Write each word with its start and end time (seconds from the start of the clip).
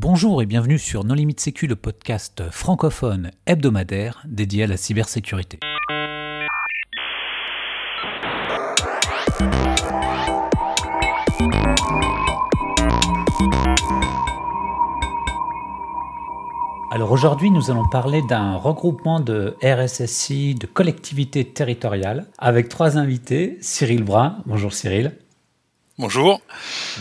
Bonjour 0.00 0.40
et 0.42 0.46
bienvenue 0.46 0.78
sur 0.78 1.02
Non 1.02 1.14
Limite 1.14 1.40
Sécu, 1.40 1.66
le 1.66 1.74
podcast 1.74 2.44
francophone 2.52 3.32
hebdomadaire 3.46 4.22
dédié 4.28 4.62
à 4.62 4.66
la 4.68 4.76
cybersécurité. 4.76 5.58
Alors 16.92 17.10
aujourd'hui, 17.10 17.50
nous 17.50 17.72
allons 17.72 17.88
parler 17.88 18.22
d'un 18.22 18.54
regroupement 18.54 19.18
de 19.18 19.56
RSSI, 19.64 20.54
de 20.54 20.68
collectivités 20.68 21.44
territoriales, 21.44 22.26
avec 22.38 22.68
trois 22.68 22.98
invités. 22.98 23.58
Cyril 23.62 24.04
Brun, 24.04 24.44
bonjour 24.46 24.72
Cyril. 24.72 25.16
Bonjour. 25.98 26.40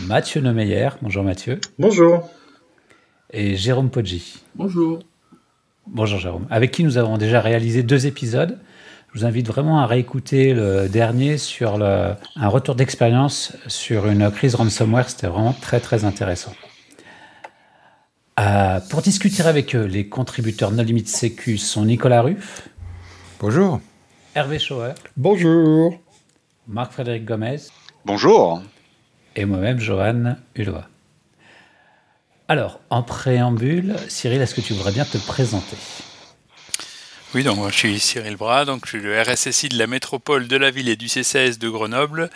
Mathieu 0.07 0.41
Neumeyer, 0.41 0.89
bonjour 1.04 1.23
Mathieu. 1.23 1.61
Bonjour. 1.77 2.27
Et 3.32 3.55
Jérôme 3.57 3.89
Poggi. 3.89 4.41
Bonjour. 4.55 4.99
Bonjour 5.85 6.20
Jérôme. 6.20 6.48
Avec 6.49 6.72
qui 6.72 6.84
nous 6.84 6.98
avons 6.98 7.18
déjà 7.18 7.41
réalisé 7.41 7.84
deux 7.84 8.08
épisodes. 8.08 8.58
Je 9.13 9.20
vous 9.20 9.26
invite 9.26 9.48
vraiment 9.48 9.80
à 9.80 9.85
réécouter 9.85 10.54
le 10.54 10.88
dernier 10.88 11.38
sur 11.38 11.77
le, 11.77 12.13
un 12.35 12.48
retour 12.48 12.76
d'expérience 12.76 13.54
sur 13.68 14.08
une 14.08 14.32
crise 14.32 14.55
ransomware. 14.55 15.09
C'était 15.09 15.27
vraiment 15.27 15.54
très 15.54 15.80
très 15.80 16.05
intéressant. 16.05 16.54
Euh, 18.40 18.80
pour 18.90 19.02
discuter 19.02 19.44
avec 19.44 19.76
eux, 19.76 19.85
les 19.85 20.07
contributeurs 20.07 20.71
No 20.71 20.84
Limite 20.84 21.09
Sécu 21.09 21.57
sont 21.57 21.85
Nicolas 21.85 22.21
Ruff. 22.21 22.70
Bonjour. 23.40 23.82
Hervé 24.35 24.59
Schauer. 24.59 24.94
Bonjour. 25.18 25.99
Marc-Frédéric 26.68 27.26
Gomez. 27.26 27.57
Bonjour. 28.05 28.62
Et 29.35 29.46
moi-même, 29.46 29.80
Johan 29.80 30.35
Hulot. 30.55 30.82
Alors, 32.49 32.79
en 32.89 33.03
préambule, 33.03 33.95
Cyril, 34.07 34.41
est-ce 34.41 34.55
que 34.55 34.61
tu 34.61 34.73
voudrais 34.73 34.93
bien 34.93 35.03
te 35.03 35.17
présenter? 35.17 35.75
Oui, 37.35 37.43
donc 37.43 37.57
moi, 37.57 37.70
je 37.70 37.76
suis 37.76 37.99
Cyril 37.99 38.37
Bras, 38.37 38.63
donc 38.63 38.85
je 38.85 38.91
suis 38.91 39.01
le 39.01 39.21
RSSI 39.21 39.67
de 39.67 39.77
la 39.77 39.85
métropole 39.85 40.48
de 40.48 40.55
la 40.55 40.71
ville 40.71 40.87
et 40.87 40.95
du 40.95 41.09
CCS 41.09 41.59
de 41.59 41.67
Grenoble. 41.67 42.29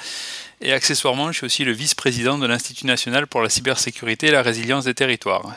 Et 0.60 0.74
accessoirement, 0.74 1.32
je 1.32 1.38
suis 1.38 1.46
aussi 1.46 1.64
le 1.64 1.72
vice-président 1.72 2.38
de 2.38 2.46
l'Institut 2.46 2.88
national 2.88 3.26
pour 3.26 3.42
la 3.42 3.48
cybersécurité 3.48 4.28
et 4.28 4.32
la 4.32 4.42
résilience 4.42 4.84
des 4.84 4.94
territoires. 4.94 5.56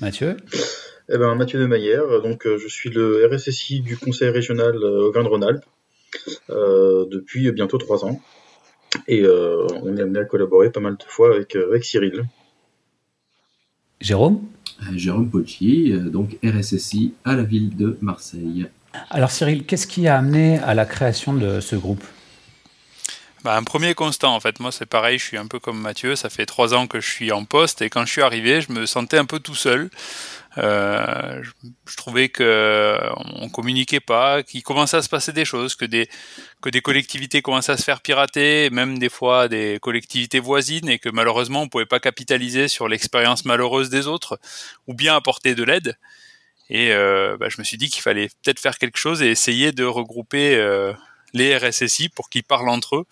Mathieu? 0.00 0.36
Eh 1.08 1.16
ben, 1.16 1.34
Mathieu 1.34 1.58
de 1.58 1.64
Maillère, 1.64 2.20
donc 2.20 2.46
euh, 2.46 2.58
je 2.58 2.68
suis 2.68 2.90
le 2.90 3.26
RSSI 3.32 3.80
du 3.80 3.96
Conseil 3.96 4.28
régional 4.28 4.76
euh, 4.76 5.08
Auvergne-Rhône-Alpes 5.08 5.64
euh, 6.50 7.06
depuis 7.10 7.50
bientôt 7.52 7.78
trois 7.78 8.04
ans. 8.04 8.20
Et 9.08 9.22
euh, 9.22 9.66
on 9.82 9.96
est 9.96 10.02
amené 10.02 10.18
à 10.18 10.24
collaborer 10.24 10.70
pas 10.70 10.80
mal 10.80 10.96
de 10.98 11.04
fois 11.04 11.34
avec, 11.34 11.56
avec 11.56 11.84
Cyril. 11.84 12.26
Jérôme 14.06 14.40
Jérôme 14.94 15.28
Pocci, 15.28 15.92
donc 16.12 16.36
RSSI 16.44 17.14
à 17.24 17.34
la 17.34 17.42
ville 17.42 17.74
de 17.74 17.98
Marseille. 18.00 18.66
Alors 19.10 19.32
Cyril, 19.32 19.64
qu'est-ce 19.64 19.88
qui 19.88 20.06
a 20.06 20.16
amené 20.16 20.58
à 20.60 20.74
la 20.74 20.84
création 20.84 21.34
de 21.34 21.58
ce 21.58 21.74
groupe? 21.74 22.04
Bah, 23.42 23.56
un 23.56 23.64
premier 23.64 23.94
constant, 23.94 24.34
en 24.34 24.40
fait. 24.40 24.60
Moi, 24.60 24.70
c'est 24.70 24.86
pareil, 24.86 25.18
je 25.18 25.24
suis 25.24 25.36
un 25.36 25.46
peu 25.46 25.58
comme 25.58 25.80
Mathieu. 25.80 26.14
Ça 26.14 26.30
fait 26.30 26.46
trois 26.46 26.72
ans 26.72 26.86
que 26.86 27.00
je 27.00 27.10
suis 27.10 27.32
en 27.32 27.44
poste 27.44 27.82
et 27.82 27.90
quand 27.90 28.04
je 28.04 28.12
suis 28.12 28.22
arrivé, 28.22 28.60
je 28.60 28.70
me 28.70 28.86
sentais 28.86 29.18
un 29.18 29.24
peu 29.24 29.40
tout 29.40 29.54
seul. 29.56 29.90
Euh, 30.58 31.42
je, 31.42 31.50
je, 31.86 31.96
trouvais 31.96 32.28
que 32.30 32.98
on 33.34 33.48
communiquait 33.50 34.00
pas, 34.00 34.42
qu'il 34.42 34.62
commençait 34.62 34.96
à 34.96 35.02
se 35.02 35.08
passer 35.08 35.32
des 35.32 35.44
choses, 35.44 35.74
que 35.74 35.84
des 35.84 36.08
que 36.62 36.70
des 36.70 36.80
collectivités 36.80 37.42
commençaient 37.42 37.72
à 37.72 37.76
se 37.76 37.82
faire 37.82 38.00
pirater, 38.00 38.70
même 38.70 38.98
des 38.98 39.10
fois 39.10 39.48
des 39.48 39.78
collectivités 39.82 40.40
voisines, 40.40 40.88
et 40.88 40.98
que 40.98 41.10
malheureusement 41.10 41.62
on 41.62 41.68
pouvait 41.68 41.86
pas 41.86 42.00
capitaliser 42.00 42.68
sur 42.68 42.88
l'expérience 42.88 43.44
malheureuse 43.44 43.90
des 43.90 44.06
autres, 44.06 44.38
ou 44.86 44.94
bien 44.94 45.14
apporter 45.14 45.54
de 45.54 45.62
l'aide. 45.62 45.96
Et 46.70 46.92
euh, 46.92 47.36
bah, 47.38 47.48
je 47.48 47.56
me 47.58 47.64
suis 47.64 47.76
dit 47.76 47.88
qu'il 47.88 48.02
fallait 48.02 48.28
peut-être 48.42 48.58
faire 48.58 48.78
quelque 48.78 48.98
chose 48.98 49.22
et 49.22 49.28
essayer 49.28 49.72
de 49.72 49.84
regrouper 49.84 50.56
euh, 50.56 50.92
les 51.32 51.56
RSSI 51.56 52.08
pour 52.08 52.28
qu'ils 52.30 52.44
parlent 52.44 52.68
entre 52.68 52.96
eux 52.96 53.06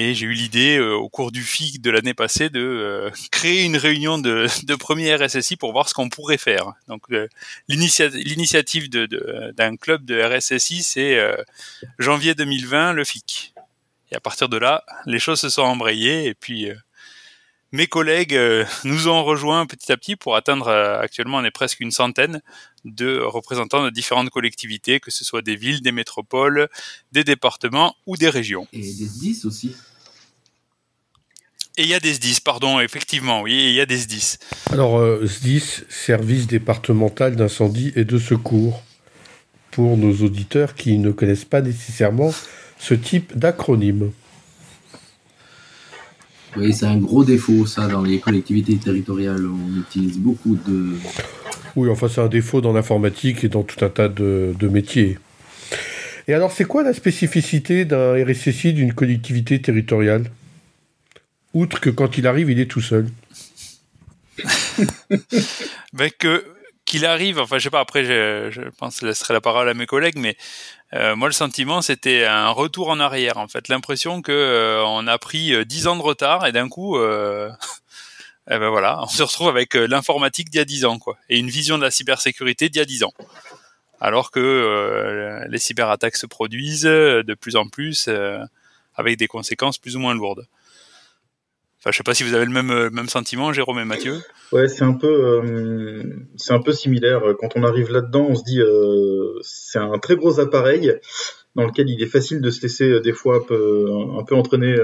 et 0.00 0.14
j'ai 0.14 0.26
eu 0.26 0.32
l'idée 0.32 0.78
euh, 0.78 0.94
au 0.94 1.08
cours 1.08 1.32
du 1.32 1.42
FIC 1.42 1.82
de 1.82 1.90
l'année 1.90 2.14
passée 2.14 2.50
de 2.50 2.60
euh, 2.60 3.10
créer 3.32 3.64
une 3.64 3.76
réunion 3.76 4.16
de, 4.16 4.46
de 4.64 4.74
premier 4.76 5.12
RSSI 5.12 5.56
pour 5.56 5.72
voir 5.72 5.88
ce 5.88 5.94
qu'on 5.94 6.08
pourrait 6.08 6.38
faire. 6.38 6.74
Donc 6.86 7.02
euh, 7.10 7.26
l'initiative 7.66 8.88
d'un 8.88 9.76
club 9.76 10.04
de 10.04 10.22
RSSI, 10.22 10.84
c'est 10.84 11.18
janvier 11.98 12.36
2020, 12.36 12.92
le 12.92 13.04
FIC. 13.04 13.54
Et 14.12 14.14
à 14.14 14.20
partir 14.20 14.48
de 14.48 14.56
là, 14.56 14.84
les 15.04 15.18
choses 15.18 15.40
se 15.40 15.48
sont 15.48 15.62
embrayées 15.62 16.26
et 16.26 16.34
puis 16.34 16.70
mes 17.72 17.86
collègues 17.86 18.34
euh, 18.34 18.64
nous 18.84 19.08
ont 19.08 19.24
rejoints 19.24 19.66
petit 19.66 19.92
à 19.92 19.96
petit 19.96 20.16
pour 20.16 20.36
atteindre, 20.36 20.68
euh, 20.68 21.00
actuellement 21.00 21.38
on 21.38 21.44
est 21.44 21.50
presque 21.50 21.80
une 21.80 21.90
centaine 21.90 22.42
de 22.84 23.18
représentants 23.18 23.84
de 23.84 23.90
différentes 23.90 24.30
collectivités, 24.30 25.00
que 25.00 25.10
ce 25.10 25.24
soit 25.24 25.42
des 25.42 25.56
villes, 25.56 25.82
des 25.82 25.92
métropoles, 25.92 26.68
des 27.12 27.24
départements 27.24 27.94
ou 28.06 28.16
des 28.16 28.30
régions. 28.30 28.66
Et 28.72 28.80
des 28.80 29.06
SDIS 29.06 29.42
aussi. 29.44 29.76
Et 31.76 31.82
il 31.82 31.88
y 31.88 31.94
a 31.94 32.00
des 32.00 32.14
SDIS, 32.14 32.40
pardon, 32.44 32.80
effectivement, 32.80 33.42
oui, 33.42 33.52
il 33.52 33.74
y 33.74 33.80
a 33.80 33.86
des 33.86 33.98
SDIS. 33.98 34.38
Alors, 34.72 34.98
euh, 34.98 35.24
SDIS, 35.24 35.84
Service 35.88 36.48
départemental 36.48 37.36
d'incendie 37.36 37.92
et 37.94 38.04
de 38.04 38.18
secours, 38.18 38.82
pour 39.70 39.96
nos 39.96 40.24
auditeurs 40.24 40.74
qui 40.74 40.98
ne 40.98 41.12
connaissent 41.12 41.44
pas 41.44 41.60
nécessairement 41.60 42.34
ce 42.80 42.94
type 42.94 43.38
d'acronyme. 43.38 44.10
Oui, 46.56 46.72
c'est 46.72 46.86
un 46.86 46.96
gros 46.96 47.24
défaut, 47.24 47.66
ça, 47.66 47.86
dans 47.86 48.02
les 48.02 48.18
collectivités 48.18 48.76
territoriales. 48.76 49.44
On 49.46 49.80
utilise 49.80 50.18
beaucoup 50.18 50.56
de. 50.66 50.94
Oui, 51.76 51.88
enfin, 51.88 52.08
c'est 52.08 52.20
un 52.20 52.28
défaut 52.28 52.60
dans 52.60 52.72
l'informatique 52.72 53.44
et 53.44 53.48
dans 53.48 53.62
tout 53.62 53.84
un 53.84 53.88
tas 53.88 54.08
de, 54.08 54.54
de 54.58 54.68
métiers. 54.68 55.18
Et 56.26 56.34
alors, 56.34 56.52
c'est 56.52 56.64
quoi 56.64 56.82
la 56.82 56.92
spécificité 56.92 57.84
d'un 57.84 58.14
RSSI 58.24 58.72
d'une 58.72 58.92
collectivité 58.92 59.60
territoriale? 59.60 60.30
Outre 61.54 61.80
que 61.80 61.90
quand 61.90 62.18
il 62.18 62.26
arrive, 62.26 62.50
il 62.50 62.60
est 62.60 62.70
tout 62.70 62.82
seul. 62.82 63.08
ben 65.92 66.10
que 66.18 66.44
qu'il 66.88 67.04
arrive, 67.04 67.38
enfin 67.38 67.58
je 67.58 67.64
sais 67.64 67.70
pas, 67.70 67.80
après 67.80 68.04
je, 68.04 68.50
je 68.50 68.62
pense 68.78 68.96
que 68.96 69.00
je 69.02 69.06
laisserai 69.06 69.34
la 69.34 69.40
parole 69.40 69.68
à 69.68 69.74
mes 69.74 69.86
collègues, 69.86 70.16
mais 70.16 70.36
euh, 70.94 71.14
moi 71.14 71.28
le 71.28 71.34
sentiment 71.34 71.82
c'était 71.82 72.24
un 72.24 72.48
retour 72.48 72.88
en 72.88 72.98
arrière 72.98 73.36
en 73.36 73.46
fait, 73.46 73.68
l'impression 73.68 74.22
que 74.22 74.32
euh, 74.32 74.82
on 74.84 75.06
a 75.06 75.18
pris 75.18 75.52
euh, 75.52 75.64
dix 75.64 75.86
ans 75.86 75.96
de 75.96 76.02
retard 76.02 76.46
et 76.46 76.52
d'un 76.52 76.68
coup, 76.68 76.96
euh, 76.96 77.50
eh 78.50 78.58
ben 78.58 78.70
voilà, 78.70 79.02
on 79.02 79.06
se 79.06 79.22
retrouve 79.22 79.48
avec 79.48 79.76
euh, 79.76 79.86
l'informatique 79.86 80.48
d'il 80.50 80.58
y 80.58 80.62
a 80.62 80.64
dix 80.64 80.86
ans 80.86 80.98
quoi, 80.98 81.18
et 81.28 81.38
une 81.38 81.50
vision 81.50 81.76
de 81.76 81.82
la 81.82 81.90
cybersécurité 81.90 82.70
d'il 82.70 82.78
y 82.78 82.82
a 82.82 82.86
dix 82.86 83.04
ans, 83.04 83.12
alors 84.00 84.30
que 84.30 85.44
les 85.48 85.58
cyberattaques 85.58 86.16
se 86.16 86.26
produisent 86.26 86.84
de 86.84 87.34
plus 87.34 87.56
en 87.56 87.68
plus 87.68 88.08
avec 88.94 89.18
des 89.18 89.26
conséquences 89.26 89.76
plus 89.76 89.96
ou 89.96 89.98
moins 89.98 90.14
lourdes. 90.14 90.46
Enfin, 91.80 91.92
je 91.92 91.96
sais 91.98 92.02
pas 92.02 92.14
si 92.14 92.24
vous 92.24 92.34
avez 92.34 92.44
le 92.44 92.50
même, 92.50 92.70
euh, 92.70 93.06
sentiment, 93.06 93.52
Jérôme 93.52 93.78
et 93.78 93.84
Mathieu. 93.84 94.18
Ouais, 94.50 94.66
c'est 94.66 94.82
un 94.82 94.94
peu, 94.94 95.06
euh, 95.06 96.02
c'est 96.36 96.52
un 96.52 96.60
peu 96.60 96.72
similaire. 96.72 97.22
Quand 97.38 97.50
on 97.54 97.62
arrive 97.62 97.92
là-dedans, 97.92 98.26
on 98.30 98.34
se 98.34 98.42
dit, 98.42 98.60
euh, 98.60 99.38
c'est 99.42 99.78
un 99.78 99.98
très 99.98 100.16
gros 100.16 100.40
appareil 100.40 100.94
dans 101.54 101.64
lequel 101.64 101.88
il 101.88 102.02
est 102.02 102.06
facile 102.06 102.40
de 102.40 102.50
se 102.50 102.62
laisser 102.62 102.90
euh, 102.90 103.00
des 103.00 103.12
fois 103.12 103.36
un 103.36 103.40
peu, 103.40 103.86
un 104.18 104.24
peu 104.24 104.34
entraîner 104.34 104.76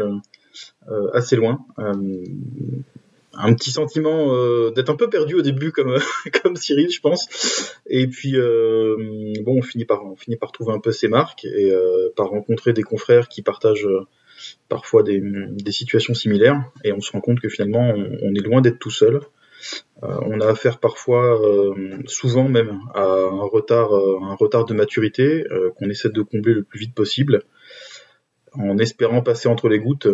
assez 1.15 1.35
loin. 1.35 1.59
un 1.77 3.55
petit 3.55 3.73
sentiment 3.73 4.71
d'être 4.71 4.91
un 4.91 4.97
peu 4.97 5.11
perdu 5.11 5.35
au 5.35 5.43
début, 5.43 5.73
comme 5.73 5.99
comme 6.43 6.55
Cyril, 6.55 6.91
je 6.91 7.01
pense. 7.01 7.75
Et 7.89 8.07
puis 8.07 8.37
bon, 9.43 9.59
on 9.59 9.63
finit 9.63 9.85
par 9.85 10.05
on 10.05 10.15
finit 10.15 10.37
par 10.37 10.53
trouver 10.53 10.73
un 10.73 10.81
peu 10.81 10.93
ses 10.93 11.09
marques 11.09 11.45
et 11.45 11.73
par 12.17 12.29
rencontrer 12.29 12.73
des 12.73 12.83
confrères 12.83 13.29
qui 13.29 13.43
partagent 13.43 13.89
parfois 14.69 15.03
des, 15.03 15.21
des, 15.21 15.73
situations 15.73 16.15
similaires 16.15 16.63
et 16.85 16.93
on 16.93 17.01
se 17.01 17.13
rend 17.13 17.21
compte 17.21 17.41
que 17.41 17.49
finalement 17.49 17.91
on, 17.91 18.19
on 18.23 18.35
est 18.35 18.45
loin 18.45 18.61
d'être 18.61 18.79
tout 18.79 18.91
seul. 18.91 19.21
Euh, 20.03 20.19
on 20.27 20.41
a 20.41 20.49
affaire 20.49 20.79
parfois, 20.79 21.41
euh, 21.41 21.99
souvent 22.07 22.49
même, 22.49 22.81
à 22.95 23.05
un 23.05 23.45
retard, 23.45 23.95
euh, 23.95 24.19
un 24.23 24.35
retard 24.35 24.65
de 24.65 24.75
maturité 24.75 25.45
qu'on 25.77 25.89
essaie 25.89 26.11
de 26.11 26.23
combler 26.23 26.55
le 26.55 26.63
plus 26.63 26.79
vite 26.79 26.95
possible, 26.95 27.43
en 28.53 28.79
espérant 28.79 29.23
passer 29.23 29.49
entre 29.49 29.69
les 29.69 29.79
gouttes. 29.79 30.09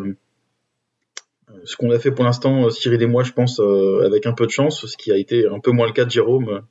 Ce 1.64 1.76
qu'on 1.76 1.90
a 1.90 1.98
fait 1.98 2.12
pour 2.12 2.24
l'instant, 2.24 2.70
Cyril 2.70 3.02
et 3.02 3.06
moi, 3.06 3.24
je 3.24 3.32
pense, 3.32 3.60
avec 3.60 4.26
un 4.26 4.32
peu 4.32 4.46
de 4.46 4.50
chance, 4.50 4.86
ce 4.86 4.96
qui 4.96 5.10
a 5.12 5.16
été 5.16 5.46
un 5.46 5.60
peu 5.60 5.72
moins 5.72 5.86
le 5.86 5.92
cas 5.92 6.04
de 6.04 6.10
Jérôme. 6.10 6.62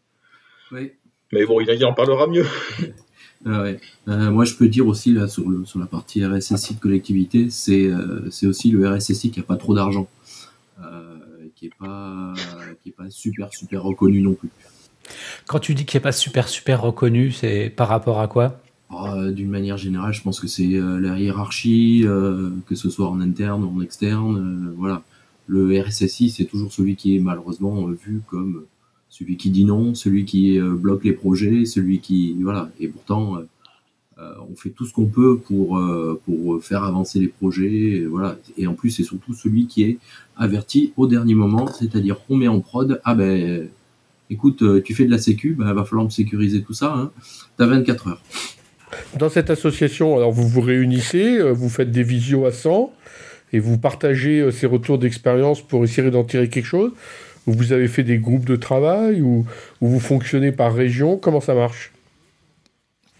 Oui. 0.71 0.93
Mais 1.31 1.45
bon, 1.45 1.59
il 1.59 1.85
en 1.85 1.93
parlera 1.93 2.27
mieux. 2.27 2.45
Ah 3.45 3.61
ouais. 3.61 3.79
euh, 4.09 4.31
moi, 4.31 4.43
je 4.43 4.53
peux 4.55 4.67
dire 4.67 4.85
aussi 4.85 5.13
là 5.13 5.27
sur, 5.29 5.49
le, 5.49 5.63
sur 5.65 5.79
la 5.79 5.85
partie 5.85 6.25
RSSI 6.25 6.75
de 6.75 6.79
collectivité, 6.79 7.49
c'est 7.49 7.85
euh, 7.85 8.29
c'est 8.31 8.45
aussi 8.47 8.69
le 8.69 8.87
RSSI 8.89 9.31
qui 9.31 9.39
a 9.39 9.43
pas 9.43 9.55
trop 9.55 9.73
d'argent, 9.73 10.09
euh, 10.83 11.17
qui 11.55 11.67
est 11.67 11.71
pas 11.79 12.33
qui 12.83 12.89
est 12.89 12.93
pas 12.93 13.09
super 13.09 13.53
super 13.53 13.81
reconnu 13.83 14.21
non 14.21 14.33
plus. 14.33 14.49
Quand 15.47 15.59
tu 15.59 15.73
dis 15.73 15.85
qu'il 15.85 15.97
n'est 15.97 16.03
pas 16.03 16.11
super 16.11 16.49
super 16.49 16.81
reconnu, 16.81 17.31
c'est 17.31 17.69
par 17.69 17.87
rapport 17.87 18.19
à 18.19 18.27
quoi? 18.27 18.59
Euh, 18.91 19.31
D'une 19.31 19.49
manière 19.49 19.77
générale, 19.77 20.13
je 20.13 20.21
pense 20.21 20.39
que 20.41 20.47
c'est 20.47 20.67
la 20.67 21.17
hiérarchie, 21.17 22.03
que 22.65 22.75
ce 22.75 22.89
soit 22.89 23.07
en 23.09 23.21
interne 23.21 23.63
ou 23.63 23.77
en 23.77 23.81
externe, 23.81 24.73
voilà. 24.77 25.01
le 25.47 25.81
RSSI, 25.81 26.29
c'est 26.29 26.45
toujours 26.45 26.73
celui 26.73 26.95
qui 26.97 27.15
est 27.15 27.19
malheureusement 27.19 27.85
vu 27.87 28.21
comme 28.27 28.65
celui 29.09 29.37
qui 29.37 29.49
dit 29.49 29.65
non, 29.65 29.95
celui 29.95 30.25
qui 30.25 30.59
bloque 30.59 31.03
les 31.03 31.13
projets, 31.13 31.65
celui 31.65 31.99
qui 31.99 32.35
voilà. 32.41 32.71
Et 32.79 32.87
pourtant, 32.87 33.37
on 34.17 34.55
fait 34.55 34.69
tout 34.69 34.85
ce 34.85 34.93
qu'on 34.93 35.07
peut 35.07 35.37
pour 35.37 35.79
faire 36.61 36.83
avancer 36.83 37.19
les 37.19 37.27
projets, 37.27 37.71
et 37.71 38.05
voilà. 38.05 38.37
Et 38.57 38.67
en 38.67 38.73
plus, 38.73 38.91
c'est 38.91 39.03
surtout 39.03 39.33
celui 39.33 39.67
qui 39.67 39.83
est 39.83 39.97
averti 40.37 40.93
au 40.95 41.07
dernier 41.07 41.33
moment, 41.33 41.67
c'est-à-dire 41.67 42.17
on 42.29 42.37
met 42.37 42.47
en 42.47 42.59
prod, 42.59 43.01
ah 43.03 43.15
ben 43.15 43.67
écoute, 44.29 44.63
tu 44.83 44.93
fais 44.93 45.05
de 45.05 45.11
la 45.11 45.17
sécu, 45.17 45.55
ben 45.57 45.73
va 45.73 45.85
falloir 45.85 46.05
me 46.05 46.11
sécuriser 46.11 46.61
tout 46.61 46.73
ça. 46.73 46.93
Hein. 46.93 47.11
T'as 47.57 47.65
24 47.65 48.07
heures. 48.07 48.21
Dans 49.17 49.29
cette 49.29 49.49
association, 49.49 50.15
alors 50.17 50.31
vous 50.31 50.47
vous 50.47 50.61
réunissez, 50.61 51.39
euh, 51.39 51.51
vous 51.51 51.69
faites 51.69 51.91
des 51.91 52.03
visios 52.03 52.45
à 52.45 52.51
100 52.51 52.91
et 53.53 53.59
vous 53.59 53.77
partagez 53.77 54.39
euh, 54.39 54.51
ces 54.51 54.67
retours 54.67 54.97
d'expérience 54.97 55.61
pour 55.61 55.83
essayer 55.83 56.09
d'en 56.11 56.23
tirer 56.23 56.49
quelque 56.49 56.65
chose. 56.65 56.91
Vous 57.49 57.73
avez 57.73 57.87
fait 57.87 58.03
des 58.03 58.17
groupes 58.17 58.45
de 58.45 58.55
travail 58.55 59.21
ou, 59.21 59.45
vous 59.81 59.99
fonctionnez 59.99 60.51
par 60.51 60.73
région? 60.73 61.17
Comment 61.17 61.41
ça 61.41 61.53
marche? 61.53 61.91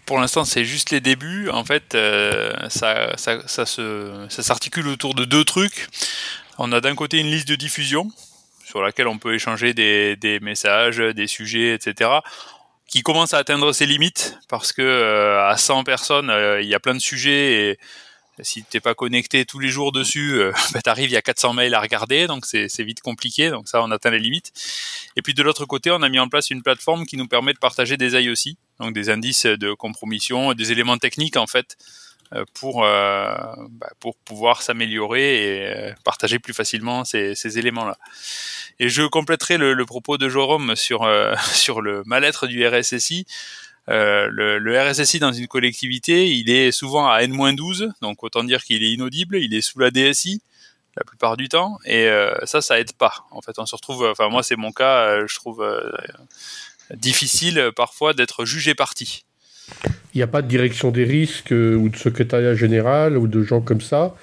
Pour 0.06 0.18
l'instant, 0.18 0.44
c'est 0.44 0.64
juste 0.64 0.90
les 0.90 1.00
débuts. 1.00 1.48
En 1.50 1.64
fait, 1.64 1.94
euh, 1.94 2.52
ça, 2.68 3.16
ça, 3.16 3.40
ça, 3.46 3.66
s'articule 4.28 4.88
autour 4.88 5.14
de 5.14 5.24
deux 5.24 5.44
trucs. 5.44 5.88
On 6.58 6.72
a 6.72 6.80
d'un 6.80 6.94
côté 6.94 7.18
une 7.18 7.30
liste 7.30 7.48
de 7.48 7.54
diffusion 7.54 8.10
sur 8.64 8.82
laquelle 8.82 9.08
on 9.08 9.18
peut 9.18 9.34
échanger 9.34 9.72
des, 9.72 10.16
des 10.16 10.40
messages, 10.40 10.98
des 10.98 11.26
sujets, 11.26 11.74
etc 11.74 12.20
qui 12.90 13.02
commence 13.02 13.32
à 13.32 13.38
atteindre 13.38 13.72
ses 13.72 13.86
limites 13.86 14.36
parce 14.48 14.72
que 14.72 14.82
euh, 14.82 15.48
à 15.48 15.56
100 15.56 15.84
personnes, 15.84 16.28
euh, 16.28 16.60
il 16.60 16.68
y 16.68 16.74
a 16.74 16.80
plein 16.80 16.94
de 16.94 17.00
sujets 17.00 17.70
et 17.70 17.78
si 18.42 18.62
t'es 18.64 18.80
pas 18.80 18.94
connecté 18.94 19.44
tous 19.44 19.58
les 19.58 19.68
jours 19.68 19.92
dessus, 19.92 20.34
euh, 20.34 20.52
bah, 20.72 20.80
t'arrives, 20.82 21.10
il 21.10 21.14
y 21.14 21.16
a 21.16 21.22
400 21.22 21.54
mails 21.54 21.74
à 21.74 21.80
regarder, 21.80 22.26
donc 22.26 22.46
c'est 22.46 22.82
vite 22.82 23.00
compliqué. 23.00 23.50
Donc 23.50 23.68
ça, 23.68 23.82
on 23.82 23.90
atteint 23.90 24.10
les 24.10 24.18
limites. 24.18 24.52
Et 25.16 25.22
puis 25.22 25.34
de 25.34 25.42
l'autre 25.42 25.64
côté, 25.64 25.90
on 25.90 26.02
a 26.02 26.08
mis 26.08 26.18
en 26.18 26.28
place 26.28 26.50
une 26.50 26.62
plateforme 26.62 27.06
qui 27.06 27.16
nous 27.16 27.26
permet 27.26 27.52
de 27.52 27.58
partager 27.58 27.96
des 27.96 28.10
aussi 28.28 28.58
donc 28.80 28.92
des 28.94 29.10
indices 29.10 29.46
de 29.46 29.72
compromission, 29.72 30.52
des 30.54 30.72
éléments 30.72 30.98
techniques 30.98 31.36
en 31.36 31.46
fait, 31.46 31.76
euh, 32.34 32.44
pour 32.54 32.80
bah, 32.80 33.90
pour 34.00 34.16
pouvoir 34.16 34.62
s'améliorer 34.62 35.90
et 35.90 35.94
partager 36.04 36.38
plus 36.38 36.54
facilement 36.54 37.04
ces, 37.04 37.58
éléments-là. 37.58 37.98
Et 38.78 38.88
je 38.88 39.02
compléterai 39.02 39.58
le, 39.58 39.84
propos 39.84 40.16
de 40.16 40.28
Jérôme 40.28 40.74
sur, 40.74 41.02
euh, 41.02 41.34
sur 41.52 41.82
le 41.82 42.02
mal-être 42.06 42.46
du 42.46 42.66
RSSI. 42.66 43.26
Euh, 43.90 44.28
le, 44.30 44.58
le, 44.58 44.80
RSSI 44.80 45.18
dans 45.18 45.32
une 45.32 45.48
collectivité, 45.48 46.30
il 46.30 46.48
est 46.50 46.70
souvent 46.70 47.08
à 47.08 47.22
N-12, 47.22 47.90
donc 48.00 48.22
autant 48.22 48.44
dire 48.44 48.62
qu'il 48.62 48.84
est 48.84 48.92
inaudible, 48.92 49.36
il 49.36 49.52
est 49.54 49.60
sous 49.60 49.78
la 49.80 49.90
DSI 49.90 50.40
la 50.96 51.04
plupart 51.04 51.36
du 51.36 51.48
temps, 51.48 51.78
et 51.84 52.08
euh, 52.08 52.34
ça, 52.44 52.60
ça 52.60 52.80
aide 52.80 52.92
pas. 52.92 53.26
En 53.30 53.40
fait, 53.40 53.58
on 53.58 53.66
se 53.66 53.74
retrouve, 53.74 54.04
enfin 54.10 54.28
moi 54.28 54.42
c'est 54.42 54.56
mon 54.56 54.72
cas, 54.72 55.08
euh, 55.08 55.26
je 55.28 55.34
trouve 55.36 55.62
euh, 55.62 55.90
difficile 56.94 57.70
parfois 57.76 58.12
d'être 58.12 58.44
jugé 58.44 58.74
parti. 58.74 59.24
Il 60.14 60.18
n'y 60.18 60.22
a 60.22 60.26
pas 60.26 60.42
de 60.42 60.48
direction 60.48 60.90
des 60.90 61.04
risques 61.04 61.52
ou 61.52 61.88
de 61.88 61.96
secrétariat 61.96 62.54
général 62.54 63.16
ou 63.16 63.28
de 63.28 63.42
gens 63.42 63.60
comme 63.60 63.80
ça 63.80 64.14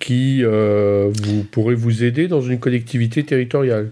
qui 0.00 0.42
vous 0.42 1.44
pourrait 1.44 1.76
vous 1.76 2.02
aider 2.02 2.26
dans 2.26 2.42
une 2.42 2.58
collectivité 2.58 3.24
territoriale 3.24 3.90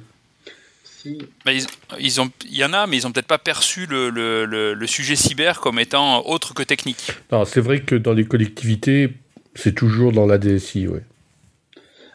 ils, 1.05 2.21
ont, 2.21 2.31
il 2.49 2.57
y 2.57 2.65
en 2.65 2.73
a, 2.73 2.87
mais 2.87 2.99
ils 2.99 3.05
n'ont 3.05 3.13
peut-être 3.13 3.27
pas 3.27 3.39
perçu 3.39 3.87
le, 3.87 4.11
le, 4.11 4.45
le, 4.45 4.87
sujet 4.87 5.17
cyber 5.17 5.61
comme 5.61 5.79
étant 5.79 6.27
autre 6.27 6.55
que 6.55 6.63
technique. 6.63 7.13
c'est 7.47 7.61
vrai 7.61 7.81
que 7.81 7.95
dans 7.95 8.13
les 8.13 8.25
collectivités, 8.25 9.11
c'est 9.55 9.75
toujours 9.75 10.13
dans 10.13 10.27
la 10.27 10.39
DSI, 10.39 10.89
oui. 10.89 11.01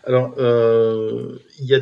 Alors, 0.05 0.33
euh, 0.39 1.37
il 1.59 1.65
y, 1.65 1.69
y, 1.69 1.73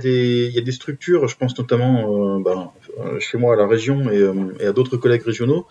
a 0.58 0.62
des 0.62 0.72
structures, 0.72 1.28
je 1.28 1.38
pense 1.38 1.58
notamment 1.58 2.38
euh, 2.38 2.44
ben, 2.44 2.72
chez 3.20 3.38
moi 3.38 3.54
à 3.54 3.58
la 3.58 3.68
région 3.68 4.12
et, 4.12 4.30
et 4.60 4.66
à 4.66 4.74
d'autres 4.74 4.98
collègues 4.98 5.24
régionaux, 5.24 5.66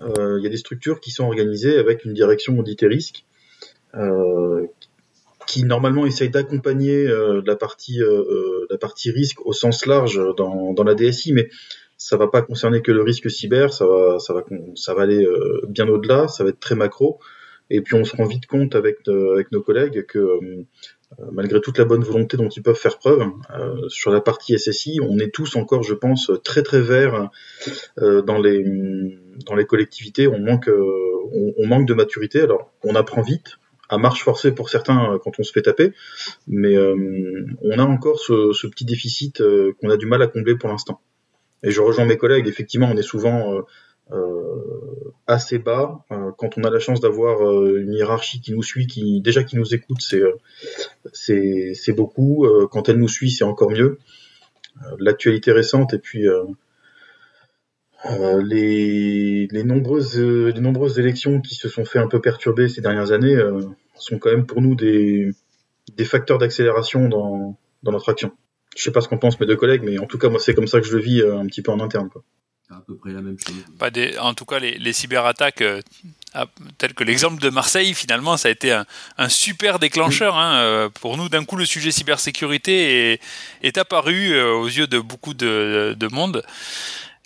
il 0.00 0.40
y 0.42 0.46
a 0.46 0.50
des 0.50 0.56
structures 0.56 1.00
qui 1.00 1.10
sont 1.10 1.24
organisées 1.24 1.78
avec 1.78 2.04
une 2.04 2.12
direction 2.12 2.58
audit 2.58 2.82
et 2.82 2.86
risque, 2.86 3.24
qui 5.46 5.64
normalement 5.64 6.06
essaye 6.06 6.30
d'accompagner 6.30 7.06
euh, 7.06 7.42
la 7.46 7.56
partie 7.56 8.02
euh, 8.02 8.22
euh, 8.22 8.66
la 8.70 8.78
partie 8.78 9.10
risque 9.10 9.44
au 9.44 9.52
sens 9.52 9.86
large 9.86 10.20
dans, 10.36 10.72
dans 10.72 10.84
la 10.84 10.94
DSI, 10.94 11.32
mais 11.32 11.48
ça 11.96 12.16
va 12.16 12.28
pas 12.28 12.42
concerner 12.42 12.82
que 12.82 12.92
le 12.92 13.02
risque 13.02 13.30
cyber, 13.30 13.72
ça 13.72 13.86
va 13.86 14.18
ça 14.18 14.32
va 14.32 14.44
ça 14.74 14.94
va 14.94 15.02
aller 15.02 15.26
bien 15.68 15.88
au-delà, 15.88 16.26
ça 16.26 16.42
va 16.42 16.50
être 16.50 16.58
très 16.58 16.74
macro. 16.74 17.20
Et 17.70 17.80
puis 17.80 17.94
on 17.94 18.04
se 18.04 18.16
rend 18.16 18.24
vite 18.24 18.46
compte 18.46 18.74
avec 18.74 19.06
avec 19.06 19.52
nos 19.52 19.62
collègues 19.62 20.04
que 20.06 20.40
malgré 21.30 21.60
toute 21.60 21.78
la 21.78 21.84
bonne 21.84 22.02
volonté 22.02 22.36
dont 22.36 22.48
ils 22.48 22.62
peuvent 22.62 22.74
faire 22.74 22.98
preuve 22.98 23.22
sur 23.88 24.10
la 24.10 24.20
partie 24.20 24.58
SSI, 24.58 24.98
on 25.00 25.16
est 25.18 25.32
tous 25.32 25.54
encore, 25.54 25.84
je 25.84 25.94
pense, 25.94 26.32
très 26.42 26.64
très 26.64 26.80
verts 26.80 27.30
dans 27.98 28.38
les 28.38 28.64
dans 29.46 29.54
les 29.54 29.64
collectivités. 29.64 30.26
On 30.26 30.40
manque 30.40 30.68
on 30.68 31.66
manque 31.66 31.86
de 31.86 31.94
maturité. 31.94 32.40
Alors 32.40 32.72
on 32.82 32.96
apprend 32.96 33.22
vite, 33.22 33.58
à 33.92 33.98
marche 33.98 34.24
forcée 34.24 34.52
pour 34.52 34.70
certains 34.70 35.12
euh, 35.12 35.18
quand 35.18 35.38
on 35.38 35.42
se 35.42 35.52
fait 35.52 35.60
taper, 35.60 35.92
mais 36.48 36.74
euh, 36.74 37.44
on 37.60 37.78
a 37.78 37.84
encore 37.84 38.18
ce, 38.18 38.66
petit 38.66 38.86
déficit 38.86 39.42
euh, 39.42 39.74
qu'on 39.78 39.90
a 39.90 39.98
du 39.98 40.06
mal 40.06 40.22
à 40.22 40.28
combler 40.28 40.56
pour 40.56 40.70
l'instant. 40.70 40.98
Et 41.62 41.70
je 41.70 41.80
rejoins 41.82 42.06
mes 42.06 42.16
collègues, 42.16 42.48
effectivement, 42.48 42.88
on 42.90 42.96
est 42.96 43.02
souvent 43.02 43.62
assez 45.28 45.58
bas. 45.58 46.04
quand 46.08 46.58
on 46.58 46.64
a 46.64 46.70
la 46.70 46.80
chance 46.80 47.00
d'avoir 47.00 47.40
une 47.76 47.92
hiérarchie 47.92 48.40
qui 48.40 48.52
nous 48.52 48.64
suit, 48.64 48.88
qui 48.88 49.20
déjà 49.20 49.44
qui 49.44 49.56
nous 49.56 49.72
écoute, 49.72 50.00
c'est 51.12 51.92
beaucoup. 51.92 52.48
quand 52.72 52.88
elle 52.88 52.98
nous 52.98 53.08
suit, 53.08 53.30
c'est 53.30 53.44
encore 53.44 53.70
mieux. 53.70 53.98
L'actualité 54.98 55.52
récente 55.52 55.94
et 55.94 55.98
puis 55.98 56.26
les, 58.42 59.62
nombreuses, 59.64 60.98
élections 60.98 61.40
qui 61.40 61.54
se 61.54 61.68
sont 61.68 61.84
fait 61.84 62.00
un 62.00 62.08
peu 62.08 62.20
perturber 62.20 62.68
ces 62.68 62.80
dernières 62.80 63.12
années 63.12 63.40
sont 63.94 64.18
quand 64.18 64.30
même 64.30 64.46
pour 64.46 64.60
nous 64.60 64.74
des, 64.74 65.30
des 65.96 66.04
facteurs 66.04 66.38
d'accélération 66.38 67.08
dans, 67.08 67.58
dans 67.82 67.92
notre 67.92 68.10
action. 68.10 68.32
Je 68.76 68.82
sais 68.82 68.92
pas 68.92 69.00
ce 69.00 69.08
qu'en 69.08 69.18
pensent 69.18 69.38
mes 69.38 69.46
deux 69.46 69.56
collègues, 69.56 69.82
mais 69.84 69.98
en 69.98 70.06
tout 70.06 70.18
cas, 70.18 70.28
moi, 70.28 70.40
c'est 70.40 70.54
comme 70.54 70.66
ça 70.66 70.80
que 70.80 70.86
je 70.86 70.96
le 70.96 71.02
vis 71.02 71.20
euh, 71.20 71.38
un 71.38 71.46
petit 71.46 71.62
peu 71.62 71.70
en 71.70 71.80
interne. 71.80 72.08
Quoi. 72.08 72.22
À 72.70 72.82
peu 72.86 72.96
près 72.96 73.12
la 73.12 73.20
même 73.20 73.36
chose. 73.38 73.54
Pas 73.78 73.90
des, 73.90 74.16
en 74.18 74.32
tout 74.32 74.46
cas, 74.46 74.58
les, 74.58 74.78
les 74.78 74.92
cyberattaques, 74.94 75.62
telles 76.78 76.94
que 76.94 77.04
l'exemple 77.04 77.38
de 77.42 77.50
Marseille, 77.50 77.92
finalement, 77.92 78.38
ça 78.38 78.48
a 78.48 78.50
été 78.50 78.72
un, 78.72 78.86
un 79.18 79.28
super 79.28 79.78
déclencheur. 79.78 80.36
Hein. 80.38 80.88
Pour 81.02 81.18
nous, 81.18 81.28
d'un 81.28 81.44
coup, 81.44 81.56
le 81.56 81.66
sujet 81.66 81.90
cybersécurité 81.90 83.12
est, 83.12 83.20
est 83.62 83.76
apparu 83.76 84.40
aux 84.40 84.68
yeux 84.68 84.86
de 84.86 84.98
beaucoup 84.98 85.34
de, 85.34 85.94
de 85.98 86.08
monde. 86.08 86.42